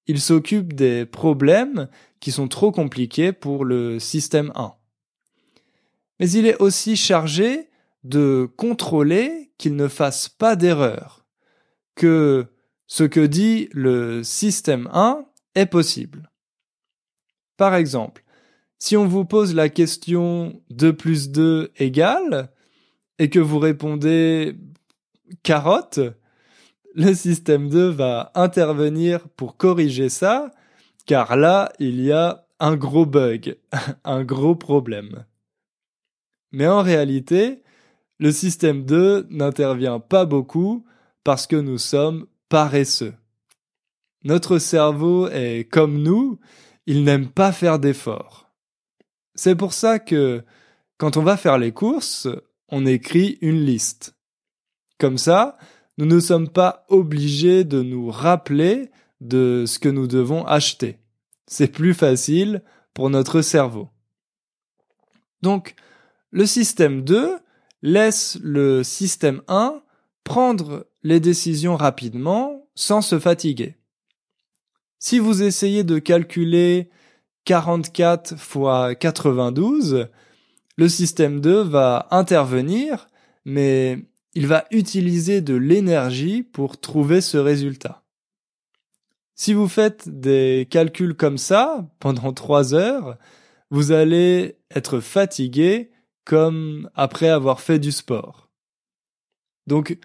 Il 0.08 0.20
s'occupe 0.20 0.72
des 0.72 1.06
problèmes 1.06 1.88
qui 2.18 2.32
sont 2.32 2.48
trop 2.48 2.72
compliqués 2.72 3.30
pour 3.30 3.64
le 3.64 4.00
système 4.00 4.50
1. 4.56 4.74
Mais 6.18 6.28
il 6.32 6.46
est 6.46 6.60
aussi 6.60 6.96
chargé 6.96 7.68
de 8.02 8.50
contrôler 8.56 9.52
qu'il 9.56 9.76
ne 9.76 9.86
fasse 9.86 10.28
pas 10.28 10.56
d'erreur, 10.56 11.24
que 11.94 12.48
ce 12.86 13.04
que 13.04 13.20
dit 13.20 13.68
le 13.72 14.22
système 14.22 14.88
1 14.92 15.24
est 15.54 15.66
possible. 15.66 16.30
Par 17.56 17.74
exemple, 17.74 18.24
si 18.78 18.96
on 18.96 19.06
vous 19.06 19.24
pose 19.24 19.54
la 19.54 19.68
question 19.68 20.60
2 20.70 20.92
plus 20.94 21.30
2 21.30 21.72
égale 21.76 22.50
et 23.18 23.30
que 23.30 23.38
vous 23.38 23.58
répondez 23.58 24.56
carotte, 25.42 26.00
le 26.94 27.14
système 27.14 27.68
2 27.68 27.88
va 27.88 28.30
intervenir 28.34 29.28
pour 29.30 29.56
corriger 29.56 30.08
ça, 30.08 30.50
car 31.06 31.36
là, 31.36 31.72
il 31.78 32.00
y 32.00 32.12
a 32.12 32.46
un 32.60 32.76
gros 32.76 33.06
bug, 33.06 33.58
un 34.04 34.24
gros 34.24 34.54
problème. 34.54 35.24
Mais 36.52 36.66
en 36.66 36.82
réalité, 36.82 37.62
le 38.18 38.30
système 38.30 38.84
2 38.84 39.26
n'intervient 39.30 40.00
pas 40.00 40.24
beaucoup 40.24 40.86
parce 41.24 41.46
que 41.46 41.56
nous 41.56 41.78
sommes 41.78 42.26
paresseux. 42.48 43.14
Notre 44.24 44.58
cerveau 44.58 45.28
est 45.28 45.68
comme 45.70 46.02
nous, 46.02 46.38
il 46.86 47.04
n'aime 47.04 47.28
pas 47.28 47.52
faire 47.52 47.78
d'efforts. 47.78 48.50
C'est 49.34 49.56
pour 49.56 49.72
ça 49.72 49.98
que, 49.98 50.44
quand 50.98 51.16
on 51.16 51.22
va 51.22 51.36
faire 51.36 51.58
les 51.58 51.72
courses, 51.72 52.28
on 52.68 52.86
écrit 52.86 53.38
une 53.40 53.60
liste. 53.64 54.16
Comme 54.98 55.18
ça, 55.18 55.58
nous 55.98 56.06
ne 56.06 56.20
sommes 56.20 56.48
pas 56.48 56.84
obligés 56.88 57.64
de 57.64 57.82
nous 57.82 58.10
rappeler 58.10 58.90
de 59.20 59.64
ce 59.66 59.78
que 59.78 59.88
nous 59.88 60.06
devons 60.06 60.44
acheter. 60.44 60.98
C'est 61.46 61.68
plus 61.68 61.94
facile 61.94 62.62
pour 62.94 63.10
notre 63.10 63.42
cerveau. 63.42 63.88
Donc, 65.42 65.74
le 66.30 66.46
système 66.46 67.02
2 67.02 67.36
laisse 67.82 68.38
le 68.42 68.82
système 68.82 69.42
1 69.48 69.82
prendre 70.24 70.86
les 71.06 71.20
décisions 71.20 71.76
rapidement 71.76 72.66
sans 72.74 73.00
se 73.00 73.20
fatiguer. 73.20 73.76
Si 74.98 75.20
vous 75.20 75.44
essayez 75.44 75.84
de 75.84 76.00
calculer 76.00 76.90
44 77.44 78.36
fois 78.36 78.96
92, 78.96 80.08
le 80.76 80.88
système 80.88 81.40
2 81.40 81.62
va 81.62 82.08
intervenir, 82.10 83.08
mais 83.44 84.04
il 84.34 84.48
va 84.48 84.64
utiliser 84.72 85.42
de 85.42 85.54
l'énergie 85.54 86.42
pour 86.42 86.80
trouver 86.80 87.20
ce 87.20 87.36
résultat. 87.36 88.02
Si 89.36 89.52
vous 89.52 89.68
faites 89.68 90.08
des 90.08 90.66
calculs 90.68 91.14
comme 91.14 91.38
ça 91.38 91.88
pendant 92.00 92.32
trois 92.32 92.74
heures, 92.74 93.16
vous 93.70 93.92
allez 93.92 94.58
être 94.74 94.98
fatigué 94.98 95.92
comme 96.24 96.90
après 96.96 97.28
avoir 97.28 97.60
fait 97.60 97.78
du 97.78 97.92
sport. 97.92 98.50
Donc, 99.68 99.98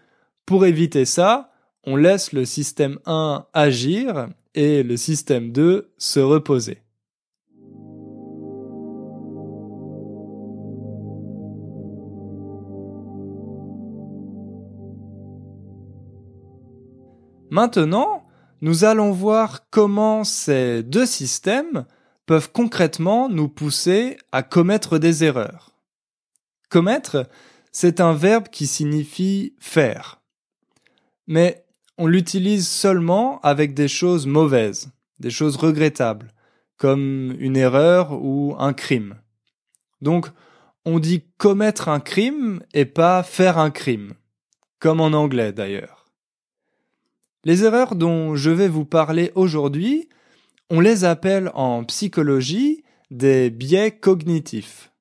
pour 0.45 0.65
éviter 0.65 1.05
ça, 1.05 1.51
on 1.83 1.95
laisse 1.95 2.33
le 2.33 2.45
système 2.45 2.99
1 3.05 3.45
agir 3.53 4.27
et 4.53 4.83
le 4.83 4.97
système 4.97 5.51
2 5.51 5.91
se 5.97 6.19
reposer. 6.19 6.81
Maintenant, 17.49 18.25
nous 18.61 18.85
allons 18.85 19.11
voir 19.11 19.69
comment 19.69 20.23
ces 20.23 20.83
deux 20.83 21.05
systèmes 21.05 21.85
peuvent 22.25 22.51
concrètement 22.51 23.27
nous 23.27 23.49
pousser 23.49 24.17
à 24.31 24.41
commettre 24.41 24.99
des 24.99 25.25
erreurs. 25.25 25.75
Commettre, 26.69 27.27
c'est 27.73 27.99
un 27.99 28.13
verbe 28.13 28.47
qui 28.47 28.67
signifie 28.67 29.53
faire. 29.59 30.20
Mais 31.31 31.63
on 31.97 32.07
l'utilise 32.07 32.67
seulement 32.67 33.39
avec 33.39 33.73
des 33.73 33.87
choses 33.87 34.27
mauvaises, 34.27 34.91
des 35.21 35.29
choses 35.29 35.55
regrettables, 35.55 36.27
comme 36.75 37.33
une 37.39 37.55
erreur 37.55 38.21
ou 38.21 38.53
un 38.59 38.73
crime. 38.73 39.15
Donc, 40.01 40.27
on 40.83 40.99
dit 40.99 41.23
commettre 41.37 41.87
un 41.87 42.01
crime 42.01 42.61
et 42.73 42.83
pas 42.83 43.23
faire 43.23 43.57
un 43.59 43.71
crime, 43.71 44.15
comme 44.79 44.99
en 44.99 45.13
anglais 45.13 45.53
d'ailleurs. 45.53 46.05
Les 47.45 47.63
erreurs 47.63 47.95
dont 47.95 48.35
je 48.35 48.51
vais 48.51 48.67
vous 48.67 48.83
parler 48.83 49.31
aujourd'hui, 49.33 50.09
on 50.69 50.81
les 50.81 51.05
appelle 51.05 51.49
en 51.53 51.85
psychologie 51.85 52.83
des 53.09 53.49
biais 53.49 53.91
cognitifs. 53.91 54.91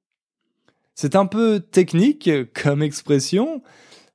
C'est 0.94 1.16
un 1.16 1.26
peu 1.26 1.58
technique 1.58 2.30
comme 2.54 2.84
expression, 2.84 3.64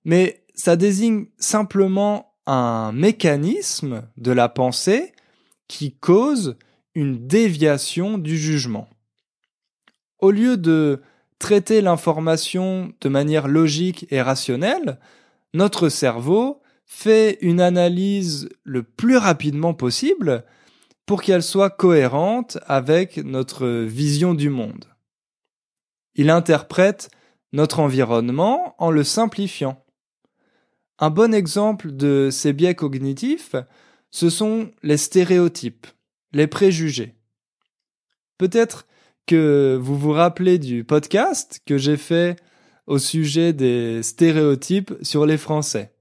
mais 0.05 0.44
ça 0.55 0.75
désigne 0.75 1.25
simplement 1.37 2.33
un 2.45 2.91
mécanisme 2.91 4.03
de 4.17 4.31
la 4.31 4.49
pensée 4.49 5.13
qui 5.67 5.95
cause 5.95 6.57
une 6.93 7.27
déviation 7.27 8.17
du 8.17 8.37
jugement. 8.37 8.87
Au 10.19 10.31
lieu 10.31 10.57
de 10.57 11.01
traiter 11.39 11.81
l'information 11.81 12.93
de 13.01 13.09
manière 13.09 13.47
logique 13.47 14.07
et 14.09 14.21
rationnelle, 14.21 14.99
notre 15.53 15.89
cerveau 15.89 16.61
fait 16.85 17.37
une 17.41 17.59
analyse 17.59 18.49
le 18.63 18.83
plus 18.83 19.17
rapidement 19.17 19.73
possible 19.73 20.45
pour 21.05 21.21
qu'elle 21.21 21.43
soit 21.43 21.69
cohérente 21.69 22.57
avec 22.65 23.17
notre 23.17 23.67
vision 23.67 24.33
du 24.33 24.49
monde. 24.49 24.85
Il 26.15 26.29
interprète 26.29 27.09
notre 27.53 27.79
environnement 27.79 28.75
en 28.79 28.91
le 28.91 29.03
simplifiant. 29.03 29.84
Un 30.97 31.09
bon 31.09 31.33
exemple 31.33 31.91
de 31.91 32.29
ces 32.31 32.53
biais 32.53 32.75
cognitifs, 32.75 33.55
ce 34.11 34.29
sont 34.29 34.71
les 34.81 34.95
stéréotypes, 34.97 35.87
les 36.31 36.47
préjugés. 36.47 37.15
Peut-être 38.37 38.87
que 39.25 39.77
vous 39.81 39.97
vous 39.97 40.11
rappelez 40.11 40.57
du 40.57 40.85
podcast 40.85 41.61
que 41.65 41.77
j'ai 41.77 41.97
fait 41.97 42.37
au 42.87 42.97
sujet 42.97 43.51
des 43.51 44.03
stéréotypes 44.03 44.93
sur 45.01 45.25
les 45.25 45.37
Français. 45.37 45.93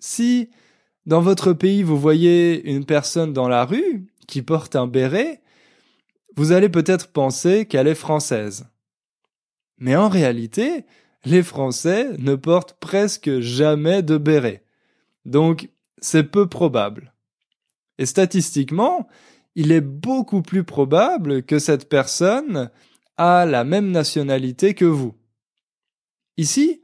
Si 0.00 0.50
dans 1.04 1.20
votre 1.20 1.52
pays 1.52 1.84
vous 1.84 1.98
voyez 1.98 2.68
une 2.68 2.86
personne 2.86 3.32
dans 3.32 3.48
la 3.48 3.64
rue 3.64 4.06
qui 4.26 4.42
porte 4.42 4.74
un 4.74 4.88
béret, 4.88 5.42
vous 6.36 6.50
allez 6.50 6.68
peut-être 6.68 7.12
penser 7.12 7.66
qu'elle 7.66 7.86
est 7.86 7.94
française. 7.94 8.66
Mais 9.78 9.94
en 9.94 10.08
réalité, 10.08 10.86
les 11.26 11.42
Français 11.42 12.16
ne 12.18 12.36
portent 12.36 12.74
presque 12.74 13.40
jamais 13.40 14.02
de 14.02 14.16
béret. 14.16 14.64
Donc, 15.24 15.68
c'est 15.98 16.22
peu 16.22 16.48
probable. 16.48 17.12
Et 17.98 18.06
statistiquement, 18.06 19.08
il 19.56 19.72
est 19.72 19.80
beaucoup 19.80 20.40
plus 20.40 20.62
probable 20.62 21.42
que 21.42 21.58
cette 21.58 21.88
personne 21.88 22.70
a 23.16 23.44
la 23.44 23.64
même 23.64 23.90
nationalité 23.90 24.74
que 24.74 24.84
vous. 24.84 25.14
Ici, 26.36 26.80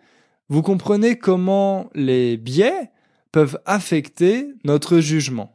vous 0.48 0.62
comprenez 0.62 1.18
comment 1.18 1.88
les 1.94 2.36
biais 2.36 2.90
peuvent 3.30 3.60
affecter 3.64 4.48
notre 4.64 4.98
jugement. 4.98 5.54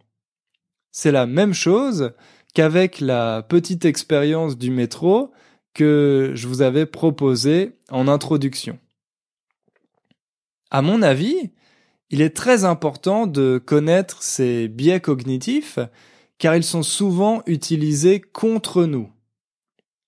C'est 0.91 1.11
la 1.11 1.25
même 1.25 1.53
chose 1.53 2.13
qu'avec 2.53 3.01
la 3.01 3.41
petite 3.41 3.83
expérience 3.83 4.57
du 4.57 4.71
métro 4.71 5.31
que 5.77 6.31
je 6.33 6.47
vous 6.47 6.63
avais 6.63 6.87
proposée 6.87 7.77
en 7.91 8.07
introduction. 8.07 8.79
À 10.71 10.81
mon 10.81 11.03
avis, 11.03 11.51
il 12.09 12.23
est 12.23 12.35
très 12.35 12.65
important 12.65 13.27
de 13.27 13.61
connaître 13.63 14.23
ces 14.23 14.69
biais 14.69 14.99
cognitifs 14.99 15.77
car 16.39 16.55
ils 16.55 16.63
sont 16.63 16.81
souvent 16.81 17.43
utilisés 17.45 18.21
contre 18.21 18.85
nous. 18.85 19.11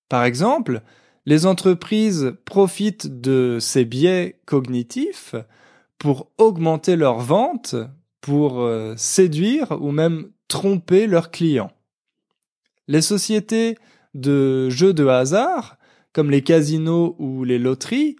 Par 0.08 0.24
exemple, 0.24 0.82
les 1.24 1.46
entreprises 1.46 2.34
profitent 2.44 3.20
de 3.20 3.58
ces 3.60 3.84
biais 3.84 4.40
cognitifs 4.46 5.36
pour 5.98 6.32
augmenter 6.36 6.96
leurs 6.96 7.20
ventes, 7.20 7.76
pour 8.20 8.60
euh, 8.60 8.94
séduire 8.96 9.78
ou 9.80 9.92
même 9.92 10.32
tromper 10.48 11.06
leurs 11.06 11.30
clients. 11.30 11.70
Les 12.88 13.02
sociétés 13.02 13.76
de 14.14 14.68
jeux 14.70 14.92
de 14.92 15.06
hasard, 15.06 15.76
comme 16.12 16.30
les 16.30 16.42
casinos 16.42 17.16
ou 17.18 17.44
les 17.44 17.58
loteries, 17.58 18.16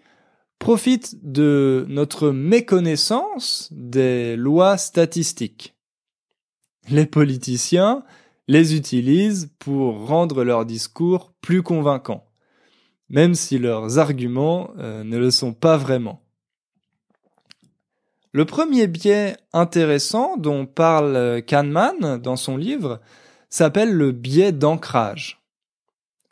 profitent 0.59 1.16
de 1.23 1.87
notre 1.88 2.30
méconnaissance 2.30 3.68
des 3.73 4.37
lois 4.37 4.76
statistiques. 4.76 5.75
Les 6.88 7.06
politiciens 7.06 8.04
les 8.47 8.76
utilisent 8.76 9.50
pour 9.59 10.06
rendre 10.06 10.44
leurs 10.44 10.66
discours 10.66 11.32
plus 11.40 11.62
convaincants, 11.62 12.26
même 13.09 13.35
si 13.35 13.59
leurs 13.59 13.99
arguments 13.99 14.70
euh, 14.78 15.02
ne 15.02 15.18
le 15.18 15.30
sont 15.30 15.52
pas 15.52 15.76
vraiment. 15.76 16.23
Le 18.32 18.44
premier 18.44 18.87
biais 18.87 19.37
intéressant 19.52 20.37
dont 20.37 20.66
parle 20.66 21.42
Kahneman 21.47 22.18
dans 22.18 22.37
son 22.37 22.56
livre 22.56 23.00
s'appelle 23.49 23.92
le 23.92 24.12
biais 24.12 24.52
d'ancrage. 24.52 25.39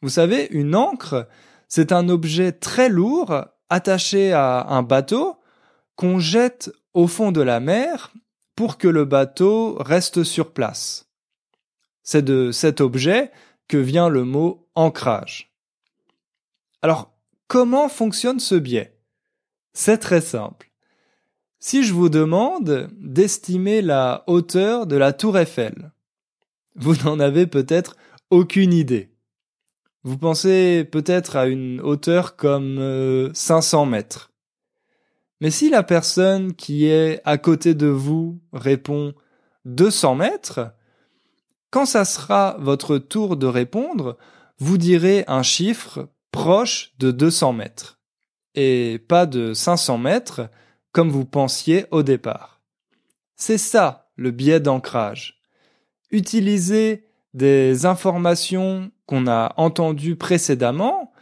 Vous 0.02 0.08
savez, 0.08 0.48
une 0.50 0.74
ancre, 0.74 1.28
c'est 1.68 1.92
un 1.92 2.08
objet 2.08 2.52
très 2.52 2.88
lourd 2.88 3.44
attaché 3.68 4.32
à 4.32 4.66
un 4.68 4.82
bateau 4.82 5.36
qu'on 5.96 6.18
jette 6.18 6.70
au 6.94 7.06
fond 7.06 7.32
de 7.32 7.40
la 7.40 7.60
mer 7.60 8.12
pour 8.54 8.78
que 8.78 8.88
le 8.88 9.04
bateau 9.04 9.76
reste 9.80 10.24
sur 10.24 10.52
place. 10.52 11.08
C'est 12.02 12.22
de 12.22 12.52
cet 12.52 12.80
objet 12.80 13.30
que 13.66 13.76
vient 13.76 14.08
le 14.08 14.24
mot 14.24 14.68
ancrage. 14.74 15.52
Alors, 16.80 17.12
comment 17.48 17.88
fonctionne 17.88 18.40
ce 18.40 18.54
biais? 18.54 18.98
C'est 19.72 19.98
très 19.98 20.20
simple. 20.20 20.70
Si 21.60 21.82
je 21.82 21.92
vous 21.92 22.08
demande 22.08 22.88
d'estimer 22.98 23.82
la 23.82 24.22
hauteur 24.28 24.86
de 24.86 24.96
la 24.96 25.12
tour 25.12 25.36
Eiffel, 25.36 25.90
vous 26.76 26.94
n'en 27.04 27.18
avez 27.18 27.46
peut-être 27.46 27.96
aucune 28.30 28.72
idée. 28.72 29.10
Vous 30.04 30.16
pensez 30.16 30.84
peut-être 30.84 31.36
à 31.36 31.46
une 31.46 31.80
hauteur 31.80 32.36
comme 32.36 33.30
500 33.34 33.82
euh, 33.82 33.90
mètres. 33.90 34.32
Mais 35.40 35.50
si 35.50 35.70
la 35.70 35.82
personne 35.82 36.54
qui 36.54 36.86
est 36.86 37.20
à 37.24 37.38
côté 37.38 37.74
de 37.74 37.86
vous 37.86 38.40
répond 38.52 39.14
200 39.64 40.14
mètres, 40.16 40.72
quand 41.70 41.86
ça 41.86 42.04
sera 42.04 42.56
votre 42.58 42.98
tour 42.98 43.36
de 43.36 43.46
répondre, 43.46 44.16
vous 44.58 44.78
direz 44.78 45.24
un 45.28 45.42
chiffre 45.42 46.08
proche 46.32 46.94
de 46.98 47.10
200 47.10 47.52
mètres 47.52 47.98
et 48.54 48.98
pas 49.08 49.26
de 49.26 49.52
500 49.54 49.98
mètres 49.98 50.48
comme 50.92 51.10
vous 51.10 51.24
pensiez 51.24 51.86
au 51.90 52.02
départ. 52.02 52.60
C'est 53.36 53.58
ça 53.58 54.10
le 54.16 54.30
biais 54.30 54.60
d'ancrage. 54.60 55.40
Utiliser 56.10 57.04
des 57.34 57.86
informations 57.86 58.90
qu'on 59.08 59.26
a 59.26 59.54
entendues 59.56 60.16
précédemment 60.16 61.12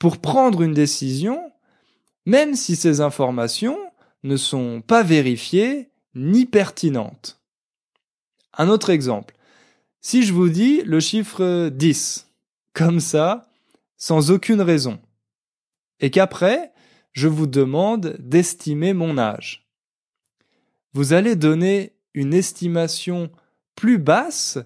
pour 0.00 0.18
prendre 0.18 0.60
une 0.60 0.74
décision, 0.74 1.52
même 2.26 2.56
si 2.56 2.74
ces 2.74 3.00
informations 3.00 3.78
ne 4.24 4.36
sont 4.36 4.82
pas 4.84 5.04
vérifiées 5.04 5.88
ni 6.16 6.46
pertinentes. 6.46 7.40
Un 8.56 8.68
autre 8.68 8.90
exemple. 8.90 9.36
Si 10.00 10.24
je 10.24 10.32
vous 10.32 10.48
dis 10.48 10.82
le 10.82 10.98
chiffre 10.98 11.68
10, 11.68 12.28
comme 12.72 12.98
ça, 12.98 13.48
sans 13.96 14.32
aucune 14.32 14.60
raison, 14.60 14.98
et 16.00 16.10
qu'après, 16.10 16.72
je 17.12 17.28
vous 17.28 17.46
demande 17.46 18.16
d'estimer 18.18 18.94
mon 18.94 19.16
âge. 19.16 19.68
Vous 20.92 21.12
allez 21.12 21.36
donner 21.36 21.92
une 22.14 22.34
estimation 22.34 23.30
plus 23.76 23.98
basse 23.98 24.58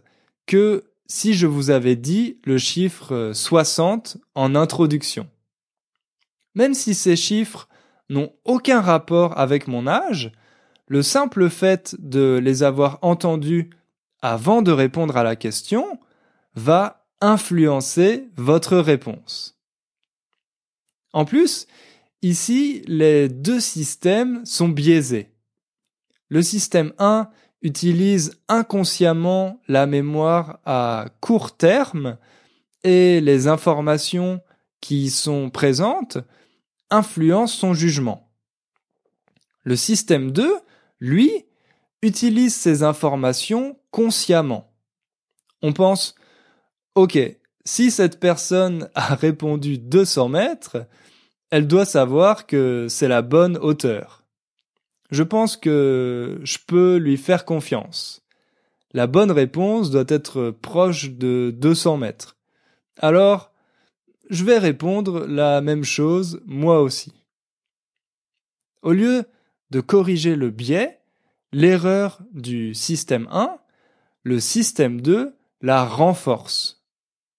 que 0.46 0.84
si 1.06 1.34
je 1.34 1.46
vous 1.46 1.70
avais 1.70 1.96
dit 1.96 2.38
le 2.44 2.58
chiffre 2.58 3.32
60 3.34 4.18
en 4.34 4.54
introduction. 4.54 5.28
Même 6.54 6.74
si 6.74 6.94
ces 6.94 7.16
chiffres 7.16 7.68
n'ont 8.08 8.32
aucun 8.44 8.80
rapport 8.80 9.38
avec 9.38 9.68
mon 9.68 9.86
âge, 9.86 10.32
le 10.86 11.02
simple 11.02 11.48
fait 11.48 11.96
de 11.98 12.38
les 12.42 12.62
avoir 12.62 12.98
entendus 13.02 13.70
avant 14.20 14.62
de 14.62 14.72
répondre 14.72 15.16
à 15.16 15.22
la 15.22 15.36
question 15.36 15.98
va 16.54 17.06
influencer 17.20 18.28
votre 18.36 18.76
réponse. 18.76 19.58
En 21.12 21.24
plus, 21.24 21.66
Ici, 22.22 22.84
les 22.86 23.28
deux 23.28 23.58
systèmes 23.58 24.46
sont 24.46 24.68
biaisés. 24.68 25.32
Le 26.28 26.40
système 26.40 26.92
1 26.98 27.28
utilise 27.62 28.38
inconsciemment 28.48 29.60
la 29.68 29.86
mémoire 29.86 30.58
à 30.64 31.06
court 31.20 31.56
terme 31.56 32.18
et 32.84 33.20
les 33.20 33.46
informations 33.46 34.40
qui 34.80 35.10
sont 35.10 35.48
présentes 35.48 36.18
influencent 36.90 37.56
son 37.56 37.74
jugement. 37.74 38.28
Le 39.62 39.76
système 39.76 40.32
2, 40.32 40.58
lui, 41.00 41.46
utilise 42.02 42.54
ces 42.54 42.82
informations 42.82 43.78
consciemment. 43.92 44.72
On 45.62 45.72
pense, 45.72 46.16
OK, 46.96 47.18
si 47.64 47.90
cette 47.92 48.18
personne 48.18 48.90
a 48.94 49.14
répondu 49.14 49.78
200 49.78 50.28
mètres, 50.28 50.86
elle 51.50 51.68
doit 51.68 51.84
savoir 51.84 52.46
que 52.46 52.86
c'est 52.88 53.08
la 53.08 53.22
bonne 53.22 53.56
hauteur. 53.58 54.21
Je 55.12 55.22
pense 55.22 55.58
que 55.58 56.40
je 56.42 56.56
peux 56.66 56.96
lui 56.96 57.18
faire 57.18 57.44
confiance. 57.44 58.22
La 58.94 59.06
bonne 59.06 59.30
réponse 59.30 59.90
doit 59.90 60.06
être 60.08 60.50
proche 60.50 61.10
de 61.10 61.54
200 61.54 61.98
mètres. 61.98 62.38
Alors, 62.96 63.52
je 64.30 64.42
vais 64.42 64.56
répondre 64.56 65.26
la 65.26 65.60
même 65.60 65.84
chose 65.84 66.40
moi 66.46 66.80
aussi. 66.80 67.12
Au 68.80 68.92
lieu 68.92 69.24
de 69.70 69.80
corriger 69.82 70.34
le 70.34 70.48
biais, 70.48 71.00
l'erreur 71.52 72.22
du 72.32 72.72
système 72.72 73.28
1, 73.30 73.58
le 74.22 74.40
système 74.40 75.02
2 75.02 75.36
la 75.60 75.84
renforce. 75.84 76.82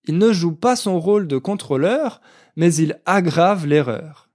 Il 0.06 0.20
ne 0.20 0.32
joue 0.32 0.54
pas 0.54 0.76
son 0.76 1.00
rôle 1.00 1.28
de 1.28 1.40
contrôleur, 1.40 2.22
mais 2.56 2.76
il 2.76 3.00
aggrave 3.08 3.66
l'erreur. 3.66 4.30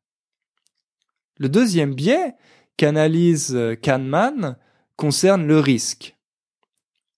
Le 1.36 1.48
deuxième 1.48 1.94
biais 1.94 2.34
qu'analyse 2.78 3.54
euh, 3.54 3.74
Kahneman 3.74 4.56
concerne 4.96 5.46
le 5.46 5.60
risque. 5.60 6.16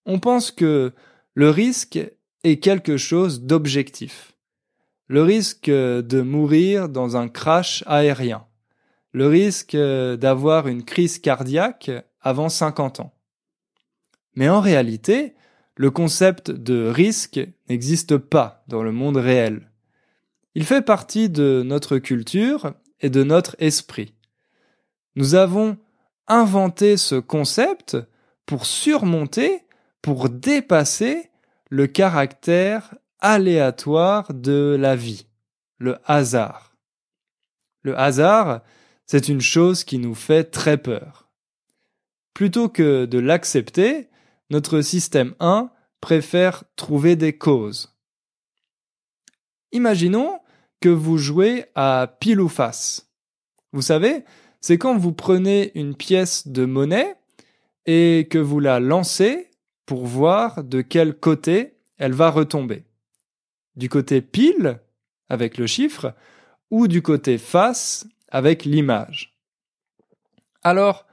On 0.05 0.19
pense 0.19 0.51
que 0.51 0.91
le 1.33 1.49
risque 1.49 1.99
est 2.43 2.57
quelque 2.57 2.97
chose 2.97 3.43
d'objectif. 3.43 4.27
le 5.07 5.23
risque 5.23 5.69
de 5.69 6.21
mourir 6.21 6.87
dans 6.87 7.17
un 7.17 7.27
crash 7.27 7.83
aérien, 7.85 8.45
le 9.11 9.27
risque 9.27 9.75
d'avoir 9.75 10.69
une 10.69 10.85
crise 10.85 11.19
cardiaque 11.19 11.91
avant 12.21 12.47
50 12.47 13.01
ans. 13.01 13.13
Mais 14.35 14.47
en 14.47 14.61
réalité, 14.61 15.35
le 15.75 15.91
concept 15.91 16.49
de 16.49 16.87
risque 16.87 17.41
n'existe 17.67 18.15
pas 18.15 18.63
dans 18.69 18.83
le 18.83 18.93
monde 18.93 19.17
réel. 19.17 19.69
Il 20.55 20.63
fait 20.63 20.81
partie 20.81 21.29
de 21.29 21.61
notre 21.65 21.97
culture 21.97 22.73
et 23.01 23.09
de 23.09 23.23
notre 23.23 23.57
esprit. 23.59 24.13
Nous 25.15 25.35
avons 25.35 25.77
inventé 26.27 26.97
ce 26.97 27.15
concept 27.15 27.97
pour 28.45 28.65
surmonter, 28.65 29.65
pour 30.01 30.29
dépasser 30.29 31.29
le 31.69 31.87
caractère 31.87 32.95
aléatoire 33.19 34.33
de 34.33 34.75
la 34.79 34.95
vie, 34.95 35.27
le 35.77 35.97
hasard. 36.05 36.75
Le 37.83 37.97
hasard, 37.97 38.61
c'est 39.05 39.27
une 39.27 39.41
chose 39.41 39.83
qui 39.83 39.97
nous 39.97 40.15
fait 40.15 40.45
très 40.45 40.77
peur. 40.77 41.29
Plutôt 42.33 42.69
que 42.69 43.05
de 43.05 43.19
l'accepter, 43.19 44.09
notre 44.49 44.81
système 44.81 45.35
1 45.39 45.69
préfère 45.99 46.63
trouver 46.75 47.15
des 47.15 47.37
causes. 47.37 47.95
Imaginons 49.71 50.39
que 50.81 50.89
vous 50.89 51.17
jouez 51.17 51.65
à 51.75 52.13
pile 52.19 52.41
ou 52.41 52.49
face. 52.49 53.11
Vous 53.71 53.81
savez, 53.81 54.25
c'est 54.61 54.77
quand 54.77 54.97
vous 54.97 55.11
prenez 55.11 55.71
une 55.75 55.95
pièce 55.95 56.47
de 56.47 56.65
monnaie 56.65 57.15
et 57.85 58.27
que 58.29 58.37
vous 58.37 58.59
la 58.59 58.79
lancez 58.79 59.49
pour 59.85 60.05
voir 60.05 60.63
de 60.63 60.81
quel 60.81 61.15
côté 61.15 61.73
elle 61.97 62.13
va 62.13 62.29
retomber. 62.29 62.85
Du 63.75 63.89
côté 63.89 64.21
pile, 64.21 64.79
avec 65.29 65.57
le 65.57 65.67
chiffre, 65.67 66.13
ou 66.69 66.87
du 66.87 67.01
côté 67.01 67.37
face, 67.37 68.07
avec 68.29 68.63
l'image. 68.63 69.35
Alors, 70.63 71.05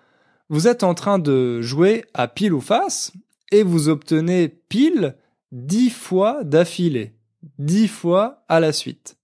vous 0.51 0.69
êtes 0.69 0.83
en 0.83 0.95
train 0.95 1.19
de 1.19 1.61
jouer 1.63 2.05
à 2.15 2.29
pile 2.29 2.53
ou 2.53 2.61
face 2.61 3.13
et 3.51 3.63
vous 3.63 3.89
obtenez 3.89 4.49
pile 4.49 5.17
dix 5.53 5.91
fois 5.91 6.45
d'affilée, 6.45 7.15
dix 7.59 7.89
fois 7.89 8.45
à 8.49 8.61
la 8.61 8.73
suite. 8.73 9.17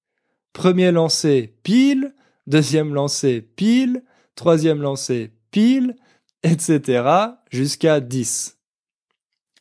Premier 0.53 0.93
lancé 0.93 1.55
pile, 1.63 2.15
deuxième 2.47 2.95
lancé 2.95 3.43
pile, 3.43 4.03
troisième 4.35 4.83
lancé 4.83 5.33
pile, 5.51 5.97
etc. 6.43 7.09
jusqu'à 7.51 8.01
10. 8.01 8.59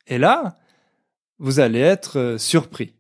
Et 0.08 0.18
là, 0.18 0.58
vous 1.40 1.60
allez 1.60 1.80
être 1.80 2.20
euh, 2.20 2.38
surpris. 2.38 2.96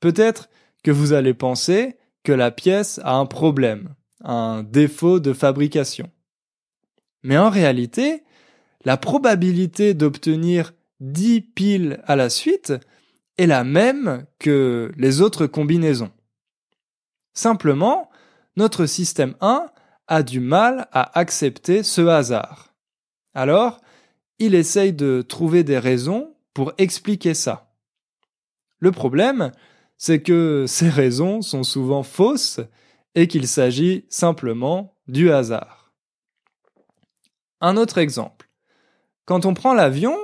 Peut-être 0.00 0.48
que 0.82 0.90
vous 0.90 1.12
allez 1.12 1.34
penser 1.34 1.96
que 2.22 2.32
la 2.32 2.50
pièce 2.50 3.00
a 3.04 3.14
un 3.14 3.26
problème, 3.26 3.94
un 4.22 4.62
défaut 4.62 5.20
de 5.20 5.32
fabrication. 5.32 6.10
Mais 7.22 7.38
en 7.38 7.50
réalité, 7.50 8.22
la 8.84 8.96
probabilité 8.96 9.94
d'obtenir 9.94 10.72
10 11.00 11.40
piles 11.40 12.00
à 12.04 12.16
la 12.16 12.28
suite 12.30 12.74
est 13.38 13.46
la 13.46 13.64
même 13.64 14.26
que 14.38 14.92
les 14.96 15.20
autres 15.20 15.46
combinaisons. 15.46 16.12
Simplement, 17.32 18.10
notre 18.56 18.86
système 18.86 19.34
1 19.40 19.66
a 20.06 20.22
du 20.22 20.40
mal 20.40 20.88
à 20.92 21.18
accepter 21.18 21.82
ce 21.82 22.06
hasard. 22.06 22.74
Alors, 23.34 23.80
il 24.38 24.54
essaye 24.54 24.92
de 24.92 25.22
trouver 25.22 25.64
des 25.64 25.78
raisons 25.78 26.34
pour 26.52 26.72
expliquer 26.78 27.34
ça. 27.34 27.74
Le 28.78 28.92
problème, 28.92 29.52
c'est 29.96 30.22
que 30.22 30.64
ces 30.68 30.88
raisons 30.88 31.42
sont 31.42 31.62
souvent 31.62 32.02
fausses 32.02 32.60
et 33.14 33.28
qu'il 33.28 33.46
s'agit 33.46 34.04
simplement 34.08 34.96
du 35.06 35.30
hasard. 35.30 35.92
Un 37.60 37.76
autre 37.76 37.98
exemple. 37.98 38.50
Quand 39.24 39.46
on 39.46 39.54
prend 39.54 39.72
l'avion, 39.72 40.16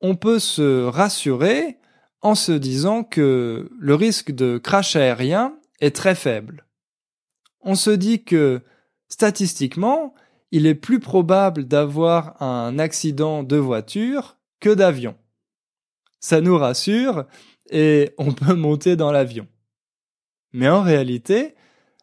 on 0.00 0.16
peut 0.16 0.38
se 0.38 0.84
rassurer 0.84 1.78
en 2.20 2.34
se 2.34 2.52
disant 2.52 3.04
que 3.04 3.70
le 3.78 3.94
risque 3.94 4.32
de 4.32 4.58
crash 4.58 4.96
aérien 4.96 5.56
est 5.80 5.94
très 5.94 6.14
faible. 6.14 6.66
On 7.60 7.74
se 7.74 7.90
dit 7.90 8.24
que, 8.24 8.62
statistiquement, 9.14 10.12
il 10.50 10.66
est 10.66 10.74
plus 10.74 10.98
probable 10.98 11.66
d'avoir 11.66 12.42
un 12.42 12.80
accident 12.80 13.44
de 13.44 13.56
voiture 13.56 14.38
que 14.58 14.70
d'avion. 14.70 15.14
Ça 16.18 16.40
nous 16.40 16.58
rassure 16.58 17.24
et 17.70 18.10
on 18.18 18.32
peut 18.32 18.54
monter 18.54 18.96
dans 18.96 19.12
l'avion. 19.12 19.46
Mais 20.52 20.68
en 20.68 20.82
réalité, 20.82 21.54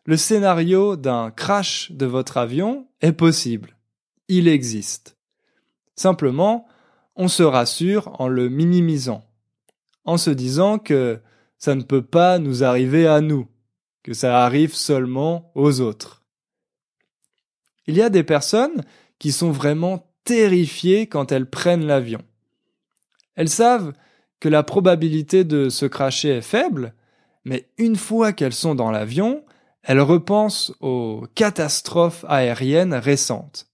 le 0.06 0.16
scénario 0.16 0.96
d'un 0.96 1.32
crash 1.32 1.92
de 1.92 2.06
votre 2.06 2.38
avion 2.38 2.88
est 3.02 3.12
possible. 3.12 3.76
Il 4.30 4.48
existe. 4.48 5.18
Simplement, 5.98 6.66
on 7.18 7.28
se 7.28 7.44
rassure 7.44 8.22
en 8.22 8.30
le 8.30 8.48
minimisant, 8.48 9.26
en 10.06 10.16
se 10.16 10.30
disant 10.30 10.80
que 10.80 11.20
ça 11.58 11.76
ne 11.76 11.84
peut 11.84 12.06
pas 12.06 12.40
nous 12.40 12.64
arriver 12.64 13.06
à 13.06 13.20
nous, 13.20 13.50
que 14.02 14.14
ça 14.14 14.46
arrive 14.46 14.74
seulement 14.74 15.52
aux 15.56 15.82
autres. 15.82 16.21
Il 17.88 17.96
y 17.96 18.02
a 18.02 18.10
des 18.10 18.24
personnes 18.24 18.84
qui 19.20 19.32
sont 19.32 19.52
vraiment 19.52 20.12
terrifiées 20.24 21.08
quand 21.08 21.32
elles 21.32 21.50
prennent 21.50 21.86
l'avion. 21.86 22.22
Elles 23.36 23.50
savent 23.50 23.94
que 24.40 24.50
la 24.50 24.64
probabilité 24.64 25.44
de 25.44 25.70
se 25.70 25.86
cracher 25.86 26.30
est 26.30 26.42
faible, 26.42 26.94
mais 27.46 27.70
une 27.78 27.96
fois 27.96 28.34
qu'elles 28.34 28.54
sont 28.54 28.76
dans 28.76 28.92
l'avion, 28.92 29.44
elles 29.84 30.02
repensent 30.02 30.74
aux 30.80 31.26
catastrophes 31.36 32.26
aériennes 32.28 32.94
récentes. 32.94 33.68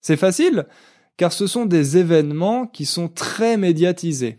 C'est 0.00 0.16
facile, 0.16 0.66
car 1.16 1.32
ce 1.32 1.46
sont 1.46 1.66
des 1.66 1.96
événements 1.96 2.66
qui 2.66 2.86
sont 2.86 3.08
très 3.08 3.56
médiatisés, 3.56 4.38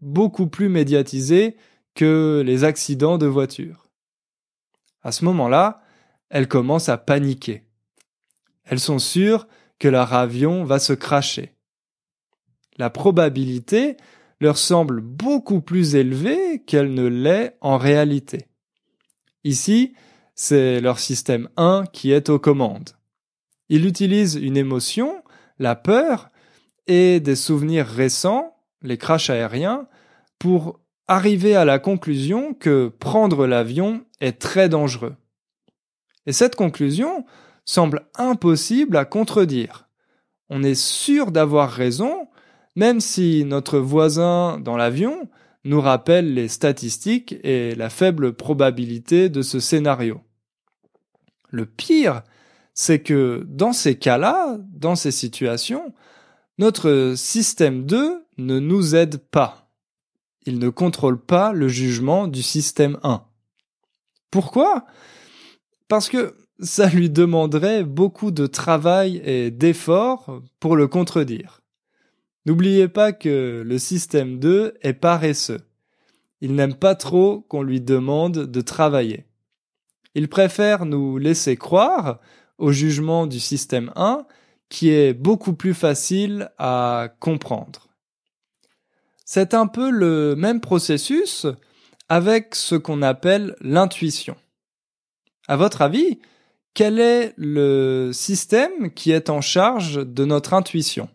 beaucoup 0.00 0.46
plus 0.46 0.68
médiatisés 0.68 1.56
que 1.94 2.42
les 2.44 2.64
accidents 2.64 3.18
de 3.18 3.26
voiture. 3.26 3.90
À 5.02 5.12
ce 5.12 5.24
moment-là, 5.24 5.82
elles 6.30 6.48
commencent 6.48 6.88
à 6.88 6.96
paniquer. 6.96 7.64
Elles 8.64 8.80
sont 8.80 8.98
sûres 8.98 9.46
que 9.78 9.88
leur 9.88 10.12
avion 10.14 10.64
va 10.64 10.78
se 10.78 10.92
cracher. 10.92 11.54
La 12.78 12.90
probabilité 12.90 13.96
leur 14.40 14.58
semble 14.58 15.00
beaucoup 15.00 15.60
plus 15.60 15.94
élevée 15.94 16.62
qu'elle 16.66 16.94
ne 16.94 17.06
l'est 17.06 17.56
en 17.60 17.78
réalité. 17.78 18.46
Ici, 19.44 19.94
c'est 20.34 20.80
leur 20.80 20.98
système 20.98 21.48
1 21.56 21.84
qui 21.92 22.12
est 22.12 22.28
aux 22.28 22.38
commandes. 22.38 22.90
Il 23.68 23.86
utilise 23.86 24.34
une 24.36 24.56
émotion, 24.56 25.22
la 25.58 25.76
peur, 25.76 26.30
et 26.86 27.20
des 27.20 27.36
souvenirs 27.36 27.86
récents, 27.86 28.56
les 28.82 28.98
crashs 28.98 29.30
aériens, 29.30 29.86
pour 30.38 30.80
arriver 31.06 31.54
à 31.54 31.64
la 31.64 31.78
conclusion 31.78 32.54
que 32.54 32.88
prendre 32.88 33.46
l'avion 33.46 34.04
est 34.20 34.40
très 34.40 34.68
dangereux. 34.68 35.14
Et 36.26 36.32
cette 36.32 36.56
conclusion 36.56 37.24
semble 37.64 38.06
impossible 38.16 38.96
à 38.96 39.04
contredire. 39.04 39.88
On 40.48 40.62
est 40.62 40.74
sûr 40.74 41.30
d'avoir 41.32 41.70
raison, 41.70 42.28
même 42.76 43.00
si 43.00 43.44
notre 43.44 43.78
voisin 43.78 44.58
dans 44.58 44.76
l'avion 44.76 45.28
nous 45.64 45.80
rappelle 45.80 46.34
les 46.34 46.48
statistiques 46.48 47.36
et 47.44 47.74
la 47.74 47.88
faible 47.88 48.32
probabilité 48.32 49.28
de 49.28 49.42
ce 49.42 49.60
scénario. 49.60 50.20
Le 51.50 51.66
pire, 51.66 52.22
c'est 52.74 53.00
que 53.00 53.44
dans 53.48 53.72
ces 53.72 53.96
cas-là, 53.96 54.58
dans 54.72 54.96
ces 54.96 55.12
situations, 55.12 55.94
notre 56.58 57.14
système 57.16 57.86
2 57.86 58.24
ne 58.38 58.58
nous 58.58 58.94
aide 58.94 59.18
pas 59.18 59.62
il 60.46 60.58
ne 60.58 60.68
contrôle 60.68 61.20
pas 61.20 61.52
le 61.52 61.68
jugement 61.68 62.26
du 62.26 62.42
système 62.42 62.98
1. 63.02 63.24
Pourquoi? 64.30 64.86
Parce 65.88 66.08
que 66.08 66.36
ça 66.62 66.88
lui 66.88 67.10
demanderait 67.10 67.82
beaucoup 67.82 68.30
de 68.30 68.46
travail 68.46 69.20
et 69.24 69.50
d'efforts 69.50 70.40
pour 70.60 70.76
le 70.76 70.86
contredire. 70.86 71.60
N'oubliez 72.46 72.88
pas 72.88 73.12
que 73.12 73.62
le 73.64 73.78
système 73.78 74.38
2 74.38 74.74
est 74.80 74.92
paresseux. 74.92 75.60
Il 76.40 76.54
n'aime 76.54 76.74
pas 76.74 76.94
trop 76.94 77.40
qu'on 77.48 77.62
lui 77.62 77.80
demande 77.80 78.46
de 78.46 78.60
travailler. 78.60 79.26
Il 80.14 80.28
préfère 80.28 80.86
nous 80.86 81.18
laisser 81.18 81.56
croire 81.56 82.20
au 82.58 82.72
jugement 82.72 83.26
du 83.26 83.40
système 83.40 83.92
1 83.96 84.24
qui 84.68 84.90
est 84.90 85.14
beaucoup 85.14 85.54
plus 85.54 85.74
facile 85.74 86.50
à 86.58 87.08
comprendre. 87.20 87.88
C'est 89.24 89.54
un 89.54 89.66
peu 89.66 89.90
le 89.90 90.34
même 90.36 90.60
processus 90.60 91.46
avec 92.08 92.54
ce 92.54 92.74
qu'on 92.74 93.02
appelle 93.02 93.56
l'intuition. 93.60 94.36
À 95.48 95.56
votre 95.56 95.82
avis, 95.82 96.20
quel 96.74 96.98
est 96.98 97.34
le 97.36 98.12
système 98.12 98.92
qui 98.92 99.10
est 99.10 99.28
en 99.28 99.40
charge 99.40 100.06
de 100.06 100.24
notre 100.24 100.54
intuition? 100.54 101.08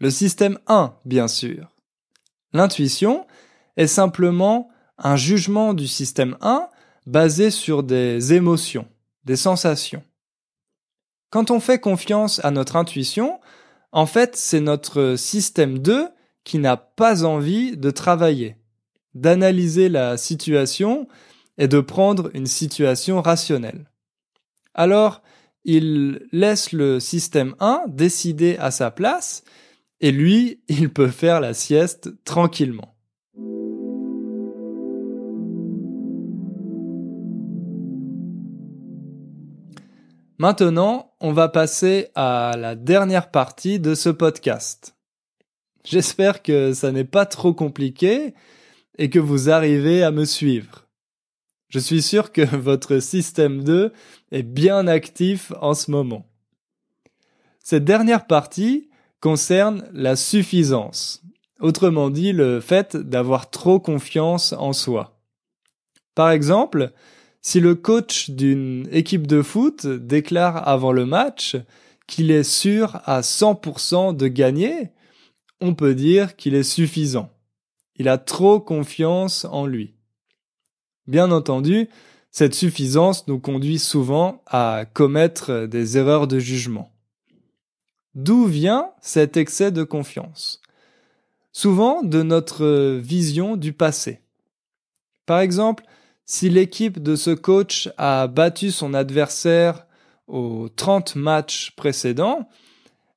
Le 0.00 0.10
système 0.10 0.58
1, 0.66 0.94
bien 1.04 1.28
sûr. 1.28 1.68
L'intuition 2.52 3.26
est 3.76 3.86
simplement 3.86 4.68
un 4.98 5.16
jugement 5.16 5.72
du 5.72 5.86
système 5.86 6.36
1 6.40 6.68
basé 7.06 7.50
sur 7.50 7.82
des 7.82 8.32
émotions, 8.32 8.88
des 9.24 9.36
sensations. 9.36 10.02
Quand 11.30 11.50
on 11.52 11.60
fait 11.60 11.78
confiance 11.78 12.44
à 12.44 12.50
notre 12.50 12.74
intuition, 12.74 13.40
en 13.92 14.06
fait, 14.06 14.34
c'est 14.34 14.60
notre 14.60 15.14
système 15.16 15.78
2 15.78 16.08
qui 16.42 16.58
n'a 16.58 16.76
pas 16.76 17.24
envie 17.24 17.76
de 17.76 17.90
travailler, 17.90 18.56
d'analyser 19.14 19.88
la 19.88 20.16
situation 20.16 21.06
et 21.56 21.68
de 21.68 21.80
prendre 21.80 22.30
une 22.34 22.46
situation 22.46 23.22
rationnelle. 23.22 23.89
Alors, 24.74 25.22
il 25.64 26.26
laisse 26.32 26.72
le 26.72 27.00
système 27.00 27.54
1 27.60 27.84
décider 27.88 28.56
à 28.58 28.70
sa 28.70 28.90
place 28.90 29.44
et 30.00 30.12
lui, 30.12 30.60
il 30.68 30.92
peut 30.92 31.08
faire 31.08 31.40
la 31.40 31.54
sieste 31.54 32.10
tranquillement. 32.24 32.96
Maintenant, 40.38 41.12
on 41.20 41.32
va 41.34 41.50
passer 41.50 42.08
à 42.14 42.56
la 42.56 42.74
dernière 42.74 43.30
partie 43.30 43.78
de 43.78 43.94
ce 43.94 44.08
podcast. 44.08 44.96
J'espère 45.84 46.42
que 46.42 46.72
ça 46.72 46.92
n'est 46.92 47.04
pas 47.04 47.26
trop 47.26 47.52
compliqué 47.52 48.32
et 48.96 49.10
que 49.10 49.18
vous 49.18 49.50
arrivez 49.50 50.02
à 50.02 50.10
me 50.10 50.24
suivre. 50.24 50.89
Je 51.70 51.78
suis 51.78 52.02
sûr 52.02 52.32
que 52.32 52.42
votre 52.56 52.98
système 52.98 53.64
2 53.64 53.92
est 54.32 54.42
bien 54.42 54.86
actif 54.86 55.52
en 55.60 55.74
ce 55.74 55.90
moment. 55.90 56.26
Cette 57.62 57.84
dernière 57.84 58.26
partie 58.26 58.90
concerne 59.20 59.88
la 59.92 60.16
suffisance, 60.16 61.22
autrement 61.60 62.10
dit 62.10 62.32
le 62.32 62.60
fait 62.60 62.96
d'avoir 62.96 63.50
trop 63.50 63.78
confiance 63.78 64.52
en 64.54 64.72
soi. 64.72 65.20
Par 66.14 66.30
exemple, 66.30 66.92
si 67.42 67.60
le 67.60 67.74
coach 67.74 68.30
d'une 68.30 68.88
équipe 68.90 69.26
de 69.26 69.40
foot 69.42 69.86
déclare 69.86 70.68
avant 70.68 70.92
le 70.92 71.06
match 71.06 71.56
qu'il 72.06 72.30
est 72.30 72.42
sûr 72.42 73.00
à 73.04 73.20
100% 73.20 74.16
de 74.16 74.26
gagner, 74.26 74.90
on 75.60 75.74
peut 75.74 75.94
dire 75.94 76.34
qu'il 76.36 76.54
est 76.54 76.64
suffisant. 76.64 77.30
Il 77.96 78.08
a 78.08 78.18
trop 78.18 78.58
confiance 78.58 79.44
en 79.44 79.66
lui. 79.66 79.94
Bien 81.10 81.32
entendu, 81.32 81.88
cette 82.30 82.54
suffisance 82.54 83.26
nous 83.26 83.40
conduit 83.40 83.80
souvent 83.80 84.44
à 84.46 84.84
commettre 84.94 85.66
des 85.66 85.98
erreurs 85.98 86.28
de 86.28 86.38
jugement. 86.38 86.92
D'où 88.14 88.44
vient 88.44 88.92
cet 89.00 89.36
excès 89.36 89.72
de 89.72 89.82
confiance? 89.82 90.62
Souvent 91.50 92.04
de 92.04 92.22
notre 92.22 92.96
vision 92.98 93.56
du 93.56 93.72
passé. 93.72 94.20
Par 95.26 95.40
exemple, 95.40 95.82
si 96.26 96.48
l'équipe 96.48 97.02
de 97.02 97.16
ce 97.16 97.32
coach 97.32 97.88
a 97.98 98.28
battu 98.28 98.70
son 98.70 98.94
adversaire 98.94 99.88
aux 100.28 100.68
30 100.68 101.16
matchs 101.16 101.72
précédents, 101.72 102.48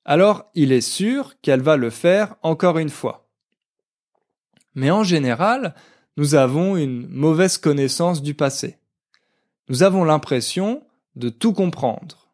alors 0.03 0.49
il 0.55 0.71
est 0.71 0.81
sûr 0.81 1.39
qu'elle 1.43 1.61
va 1.61 1.77
le 1.77 1.91
faire 1.91 2.37
encore 2.41 2.79
une 2.79 2.89
fois. 2.89 3.29
Mais 4.73 4.89
en 4.89 5.03
général, 5.03 5.75
nous 6.17 6.35
avons 6.35 6.77
une 6.77 7.07
mauvaise 7.07 7.57
connaissance 7.57 8.21
du 8.21 8.33
passé. 8.33 8.77
Nous 9.69 9.83
avons 9.83 10.03
l'impression 10.03 10.83
de 11.15 11.29
tout 11.29 11.53
comprendre. 11.53 12.29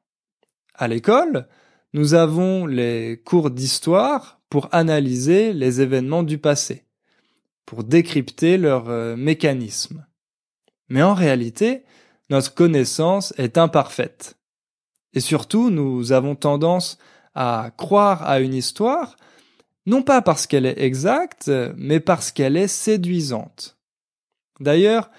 À 0.75 0.87
l'école, 0.87 1.47
nous 1.93 2.13
avons 2.13 2.65
les 2.65 3.21
cours 3.23 3.51
d'histoire 3.51 4.39
pour 4.49 4.69
analyser 4.71 5.53
les 5.53 5.81
événements 5.81 6.23
du 6.23 6.37
passé, 6.37 6.85
pour 7.65 7.83
décrypter 7.83 8.57
leurs 8.57 8.89
euh, 8.89 9.15
mécanismes. 9.15 10.05
Mais 10.89 11.03
en 11.03 11.13
réalité, 11.13 11.83
notre 12.29 12.53
connaissance 12.53 13.33
est 13.37 13.57
imparfaite. 13.57 14.37
Et 15.13 15.19
surtout, 15.19 15.69
nous 15.69 16.11
avons 16.11 16.35
tendance 16.35 16.97
à 17.35 17.71
croire 17.77 18.23
à 18.23 18.39
une 18.39 18.53
histoire, 18.53 19.15
non 19.85 20.01
pas 20.01 20.21
parce 20.21 20.47
qu'elle 20.47 20.65
est 20.65 20.79
exacte, 20.81 21.51
mais 21.77 21.99
parce 21.99 22.31
qu'elle 22.31 22.57
est 22.57 22.67
séduisante. 22.67 23.77
D'ailleurs, 24.59 25.09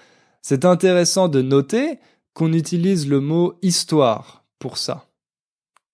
c'est 0.41 0.65
intéressant 0.65 1.27
de 1.27 1.41
noter 1.41 1.99
qu'on 2.33 2.53
utilise 2.53 3.07
le 3.07 3.19
mot 3.19 3.55
histoire 3.61 4.45
pour 4.59 4.77
ça. 4.77 5.07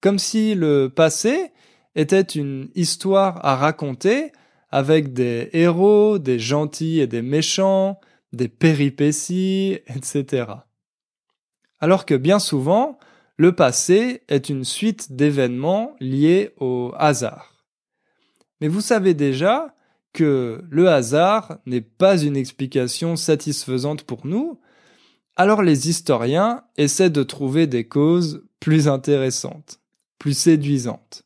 Comme 0.02 0.20
si 0.20 0.54
le 0.54 0.90
passé 0.90 1.52
était 1.96 2.22
une 2.22 2.70
histoire 2.76 3.44
à 3.44 3.56
raconter 3.56 4.32
avec 4.70 5.14
des 5.14 5.50
héros, 5.54 6.20
des 6.20 6.40
gentils 6.40 7.00
et 7.00 7.08
des 7.08 7.22
méchants, 7.22 8.00
des 8.34 8.48
péripéties, 8.48 9.80
etc. 9.88 10.46
Alors 11.80 12.06
que 12.06 12.16
bien 12.16 12.40
souvent, 12.40 13.00
le 13.38 13.56
passé 13.56 14.22
est 14.28 14.50
une 14.50 14.64
suite 14.64 15.14
d'événements 15.14 15.96
liés 16.00 16.54
au 16.60 16.92
hasard. 16.98 17.57
Mais 18.62 18.68
vous 18.68 18.82
savez 18.82 19.14
déjà 19.14 19.76
que 20.14 20.64
le 20.70 20.90
hasard 20.90 21.60
n'est 21.66 21.82
pas 21.82 22.18
une 22.18 22.38
explication 22.38 23.16
satisfaisante 23.16 24.04
pour 24.04 24.26
nous, 24.26 24.60
alors 25.36 25.62
les 25.62 25.90
historiens 25.90 26.64
essaient 26.78 27.12
de 27.12 27.24
trouver 27.24 27.68
des 27.68 27.88
causes 27.88 28.44
plus 28.60 28.88
intéressantes, 28.88 29.80
plus 30.18 30.36
séduisantes. 30.36 31.24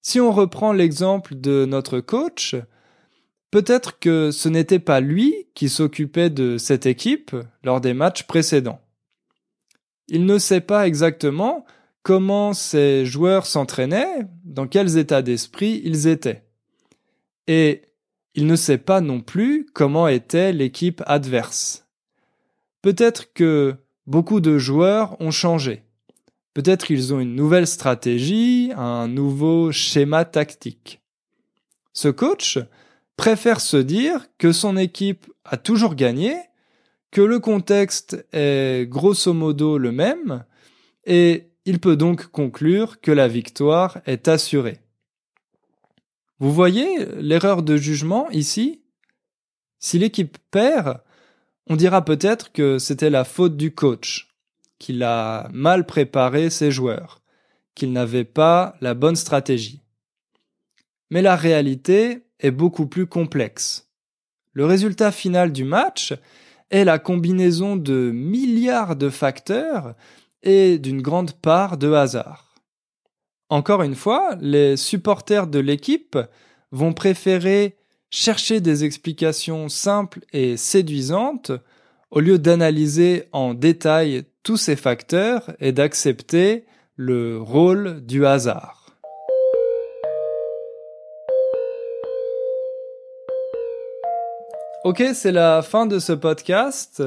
Si 0.00 0.20
on 0.20 0.32
reprend 0.32 0.72
l'exemple 0.72 1.34
de 1.34 1.66
notre 1.66 2.00
coach, 2.00 2.56
Peut-être 3.54 4.00
que 4.00 4.32
ce 4.32 4.48
n'était 4.48 4.80
pas 4.80 4.98
lui 4.98 5.46
qui 5.54 5.68
s'occupait 5.68 6.28
de 6.28 6.58
cette 6.58 6.86
équipe 6.86 7.36
lors 7.62 7.80
des 7.80 7.94
matchs 7.94 8.24
précédents. 8.24 8.80
Il 10.08 10.26
ne 10.26 10.38
sait 10.38 10.60
pas 10.60 10.88
exactement 10.88 11.64
comment 12.04 12.52
ces 12.52 13.04
joueurs 13.04 13.46
s'entraînaient, 13.46 14.28
dans 14.44 14.68
quels 14.68 14.98
états 14.98 15.22
d'esprit 15.22 15.80
ils 15.84 16.06
étaient. 16.06 16.44
Et 17.48 17.82
il 18.34 18.46
ne 18.46 18.56
sait 18.56 18.78
pas 18.78 19.00
non 19.00 19.20
plus 19.20 19.66
comment 19.72 20.06
était 20.06 20.52
l'équipe 20.52 21.02
adverse. 21.06 21.88
Peut-être 22.82 23.32
que 23.32 23.76
beaucoup 24.06 24.40
de 24.40 24.58
joueurs 24.58 25.20
ont 25.20 25.30
changé. 25.30 25.82
Peut-être 26.52 26.86
qu'ils 26.86 27.14
ont 27.14 27.20
une 27.20 27.34
nouvelle 27.34 27.66
stratégie, 27.66 28.70
un 28.76 29.08
nouveau 29.08 29.72
schéma 29.72 30.26
tactique. 30.26 31.00
Ce 31.94 32.08
coach 32.08 32.58
préfère 33.16 33.60
se 33.60 33.78
dire 33.78 34.26
que 34.36 34.52
son 34.52 34.76
équipe 34.76 35.26
a 35.44 35.56
toujours 35.56 35.94
gagné, 35.94 36.36
que 37.10 37.22
le 37.22 37.38
contexte 37.38 38.26
est 38.32 38.86
grosso 38.88 39.32
modo 39.32 39.78
le 39.78 39.90
même, 39.90 40.44
et 41.06 41.48
il 41.64 41.80
peut 41.80 41.96
donc 41.96 42.26
conclure 42.26 43.00
que 43.00 43.10
la 43.10 43.28
victoire 43.28 43.98
est 44.06 44.28
assurée. 44.28 44.80
Vous 46.38 46.52
voyez 46.52 47.06
l'erreur 47.16 47.62
de 47.62 47.76
jugement 47.76 48.28
ici? 48.30 48.82
Si 49.78 49.98
l'équipe 49.98 50.36
perd, 50.50 51.00
on 51.66 51.76
dira 51.76 52.04
peut-être 52.04 52.52
que 52.52 52.78
c'était 52.78 53.10
la 53.10 53.24
faute 53.24 53.56
du 53.56 53.74
coach, 53.74 54.34
qu'il 54.78 55.02
a 55.02 55.48
mal 55.52 55.86
préparé 55.86 56.50
ses 56.50 56.70
joueurs, 56.70 57.22
qu'il 57.74 57.92
n'avait 57.92 58.24
pas 58.24 58.76
la 58.80 58.94
bonne 58.94 59.16
stratégie. 59.16 59.80
Mais 61.10 61.22
la 61.22 61.36
réalité 61.36 62.26
est 62.40 62.50
beaucoup 62.50 62.86
plus 62.86 63.06
complexe. 63.06 63.88
Le 64.52 64.66
résultat 64.66 65.12
final 65.12 65.52
du 65.52 65.64
match 65.64 66.14
est 66.70 66.84
la 66.84 66.98
combinaison 66.98 67.76
de 67.76 68.10
milliards 68.12 68.96
de 68.96 69.08
facteurs 69.08 69.94
et 70.44 70.78
d'une 70.78 71.02
grande 71.02 71.32
part 71.32 71.76
de 71.76 71.92
hasard. 71.92 72.54
Encore 73.48 73.82
une 73.82 73.96
fois, 73.96 74.36
les 74.40 74.76
supporters 74.76 75.48
de 75.48 75.58
l'équipe 75.58 76.16
vont 76.70 76.92
préférer 76.92 77.76
chercher 78.10 78.60
des 78.60 78.84
explications 78.84 79.68
simples 79.68 80.20
et 80.32 80.56
séduisantes 80.56 81.50
au 82.10 82.20
lieu 82.20 82.38
d'analyser 82.38 83.24
en 83.32 83.54
détail 83.54 84.24
tous 84.44 84.56
ces 84.56 84.76
facteurs 84.76 85.52
et 85.58 85.72
d'accepter 85.72 86.64
le 86.96 87.40
rôle 87.40 88.04
du 88.06 88.24
hasard. 88.24 88.84
Ok, 94.84 95.02
c'est 95.14 95.32
la 95.32 95.62
fin 95.62 95.86
de 95.86 95.98
ce 95.98 96.12
podcast. 96.12 97.02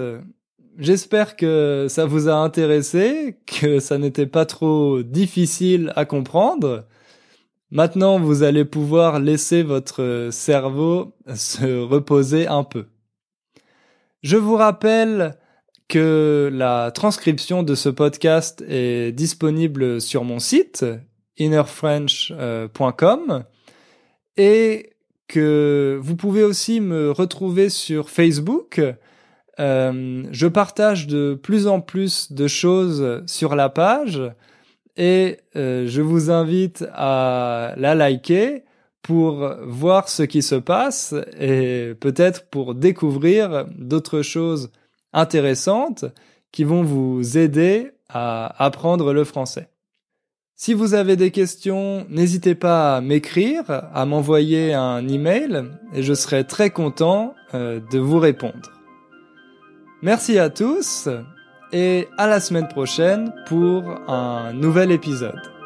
J'espère 0.78 1.36
que 1.36 1.88
ça 1.90 2.06
vous 2.06 2.30
a 2.30 2.36
intéressé, 2.36 3.38
que 3.48 3.80
ça 3.80 3.98
n'était 3.98 4.28
pas 4.28 4.46
trop 4.46 5.02
difficile 5.02 5.92
à 5.96 6.06
comprendre. 6.06 6.86
Maintenant, 7.72 8.20
vous 8.20 8.44
allez 8.44 8.64
pouvoir 8.64 9.20
laisser 9.20 9.64
votre 9.64 10.30
cerveau 10.32 11.16
se 11.36 11.84
reposer 11.84 12.46
un 12.46 12.64
peu. 12.64 12.86
Je 14.22 14.38
vous 14.38 14.56
rappelle 14.56 15.36
que 15.88 16.52
la 16.54 16.92
transcription 16.92 17.64
de 17.64 17.74
ce 17.74 17.90
podcast 17.90 18.64
est 18.68 19.14
disponible 19.14 20.00
sur 20.00 20.24
mon 20.24 20.38
site 20.38 20.86
innerfrench.com 21.38 23.46
et 24.38 24.92
que 25.28 26.00
vous 26.02 26.16
pouvez 26.16 26.44
aussi 26.44 26.82
me 26.82 27.10
retrouver 27.10 27.70
sur 27.70 28.12
Facebook. 28.12 28.80
Euh, 29.60 30.24
je 30.32 30.48
partage 30.48 31.08
de 31.08 31.40
plus 31.42 31.68
en 31.68 31.82
plus 31.82 32.32
de 32.32 32.48
choses 32.48 33.24
sur 33.26 33.56
la 33.56 33.70
page 33.70 34.22
et 34.96 35.38
euh, 35.56 35.86
je 35.88 36.02
vous 36.02 36.30
invite 36.30 36.86
à 36.94 37.74
la 37.78 37.96
liker 37.96 38.64
pour 39.02 39.56
voir 39.64 40.10
ce 40.10 40.24
qui 40.24 40.42
se 40.42 40.56
passe 40.56 41.16
et 41.40 41.94
peut-être 42.00 42.50
pour 42.50 42.76
découvrir 42.76 43.66
d'autres 43.78 44.22
choses 44.22 44.70
intéressantes 45.14 46.06
qui 46.52 46.64
vont 46.64 46.84
vous 46.84 47.38
aider 47.38 47.92
à 48.10 48.64
apprendre 48.64 49.14
le 49.14 49.24
français. 49.24 49.70
Si 50.56 50.74
vous 50.74 50.96
avez 50.96 51.16
des 51.16 51.30
questions, 51.30 52.08
n'hésitez 52.10 52.56
pas 52.56 52.98
à 52.98 53.02
m'écrire, 53.02 53.64
à 53.70 54.06
m'envoyer 54.06 54.74
un 54.74 55.08
email 55.08 55.66
et 55.94 56.02
je 56.02 56.14
serai 56.16 56.46
très 56.46 56.72
content 56.72 57.36
euh, 57.54 57.80
de 57.92 58.00
vous 58.00 58.18
répondre. 58.18 58.77
Merci 60.04 60.38
à 60.38 60.52
tous 60.52 61.10
et 61.74 62.08
à 62.18 62.28
la 62.28 62.40
semaine 62.40 62.68
prochaine 62.68 63.34
pour 63.48 63.90
un 64.08 64.54
nouvel 64.54 64.92
épisode. 64.92 65.57